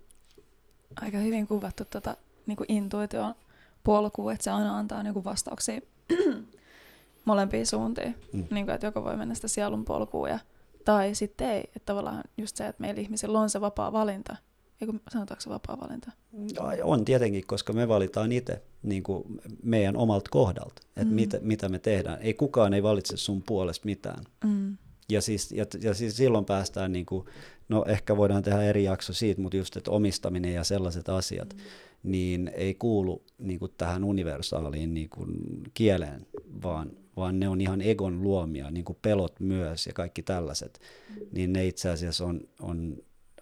Aika 1.02 1.18
hyvin 1.18 1.48
kuvattu 1.48 1.86
tuota, 1.86 2.18
niin 2.46 2.58
intuition 2.68 3.36
polkua, 3.84 4.34
että 4.34 4.44
se 4.44 4.52
aina 4.52 4.78
antaa 4.78 5.04
niin 5.04 5.24
vastauksia 5.24 5.82
molempiin 7.26 7.68
suuntiin. 7.68 8.16
Mm. 8.34 8.48
Niin 8.52 8.66
kuin, 8.66 8.76
että 8.76 8.88
joko 8.88 9.04
voi 9.04 9.18
mennä 9.18 9.36
sitä 9.36 9.48
sielun 9.48 9.86
polkuun 9.86 10.30
ja, 10.30 10.40
tai 10.86 11.16
sitten 11.16 11.50
ei. 11.50 11.64
Että 11.64 11.86
tavallaan 11.86 12.24
just 12.38 12.56
se, 12.56 12.68
että 12.68 12.82
meillä 12.82 13.02
ihmisillä 13.02 13.40
on 13.40 13.50
se 13.50 13.62
vapaa 13.62 13.92
valinta. 13.92 14.36
Eikö 14.82 14.94
sanotaanko 15.10 15.42
se 15.42 15.50
vapaa 15.50 15.80
valinta? 15.80 16.12
No, 16.32 16.64
on 16.84 17.06
tietenkin, 17.06 17.48
koska 17.48 17.74
me 17.74 17.88
valitaan 17.88 18.32
itse 18.32 18.62
niin 18.84 19.04
kuin 19.04 19.24
meidän 19.64 19.98
omalta 19.98 20.30
kohdalta, 20.32 20.82
että 20.88 21.06
mm. 21.06 21.14
mitä, 21.14 21.40
mitä 21.42 21.70
me 21.70 21.80
tehdään. 21.80 22.22
Ei 22.22 22.34
kukaan 22.34 22.74
ei 22.74 22.84
valitse 22.84 23.18
sun 23.18 23.44
puolesta 23.46 23.86
mitään. 23.86 24.24
Mm. 24.44 24.78
Ja, 25.10 25.22
siis, 25.22 25.52
ja, 25.52 25.66
ja 25.82 25.94
siis 25.94 26.18
silloin 26.18 26.46
päästään, 26.46 26.92
niin 26.92 27.06
kuin, 27.06 27.26
no 27.70 27.86
ehkä 27.88 28.18
voidaan 28.18 28.44
tehdä 28.44 28.64
eri 28.64 28.84
jakso 28.84 29.14
siitä, 29.14 29.42
mutta 29.42 29.58
just, 29.58 29.78
että 29.78 29.92
omistaminen 29.92 30.54
ja 30.54 30.64
sellaiset 30.64 31.10
asiat, 31.10 31.54
mm. 31.54 32.12
niin 32.12 32.52
ei 32.54 32.76
kuulu 32.76 33.24
niin 33.38 33.60
kuin 33.60 33.72
tähän 33.78 34.04
universaaliin 34.04 34.94
niin 34.94 35.10
kuin 35.10 35.38
kieleen, 35.74 36.28
vaan, 36.64 36.92
vaan 37.18 37.40
ne 37.40 37.50
on 37.50 37.62
ihan 37.62 37.82
egon 37.82 38.24
luomia, 38.24 38.72
niin 38.72 38.86
kuin 38.86 38.98
pelot 39.02 39.40
myös 39.40 39.88
ja 39.88 39.94
kaikki 39.94 40.24
tällaiset. 40.24 40.80
Mm. 41.10 41.26
Niin 41.32 41.54
ne 41.54 41.68
itse 41.68 41.90
asiassa 41.90 42.26
on, 42.26 42.42
on 42.60 42.98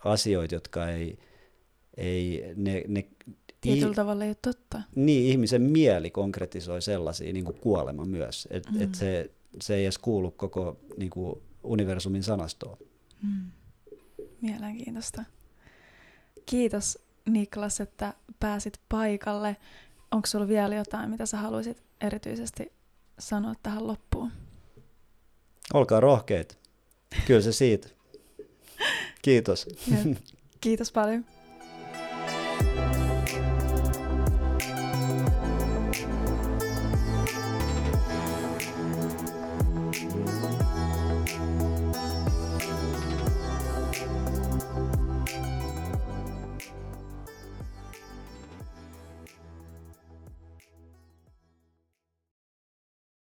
asioita, 0.06 0.56
jotka 0.56 0.90
ei, 0.90 1.18
ei 1.98 2.54
ne, 2.56 2.84
ne 2.88 3.08
Tietyllä 3.62 3.92
I, 3.92 3.96
tavalla 3.96 4.24
ei 4.24 4.30
ole 4.30 4.38
totta. 4.42 4.82
Niin, 4.96 5.32
ihmisen 5.32 5.62
mieli 5.62 6.10
konkretisoi 6.10 6.82
sellaisia, 6.82 7.34
niin 7.34 7.46
kuin 7.46 7.58
kuolema 7.58 8.06
myös. 8.06 8.48
Että 8.52 8.72
mm. 8.72 8.82
et 8.82 8.96
se, 8.96 9.32
se 9.62 9.76
ei 9.76 9.86
edes 9.86 9.98
kuulu 9.98 10.32
koko 10.32 10.80
niin 10.98 11.10
kuin 11.10 11.42
universumin 11.64 12.24
sanastoon. 12.24 12.78
Mm. 13.24 13.52
Mielenkiintoista. 14.42 15.24
Kiitos 16.46 17.00
Niklas, 17.30 17.82
että 17.82 18.14
pääsit 18.40 18.80
paikalle. 18.90 19.58
Onko 20.12 20.28
sulla 20.28 20.48
vielä 20.48 20.76
jotain, 20.76 21.10
mitä 21.10 21.26
sä 21.26 21.38
haluaisit 21.38 21.84
erityisesti 22.02 22.72
sanoa 23.20 23.54
tähän 23.64 23.88
loppuun? 23.88 24.32
Olkaa 25.74 26.00
rohkeita. 26.00 26.56
Kyllä 27.28 27.42
se 27.42 27.52
siitä. 27.52 27.88
Kiitos. 29.22 29.68
Kiitos 30.62 30.92
paljon. 30.92 31.26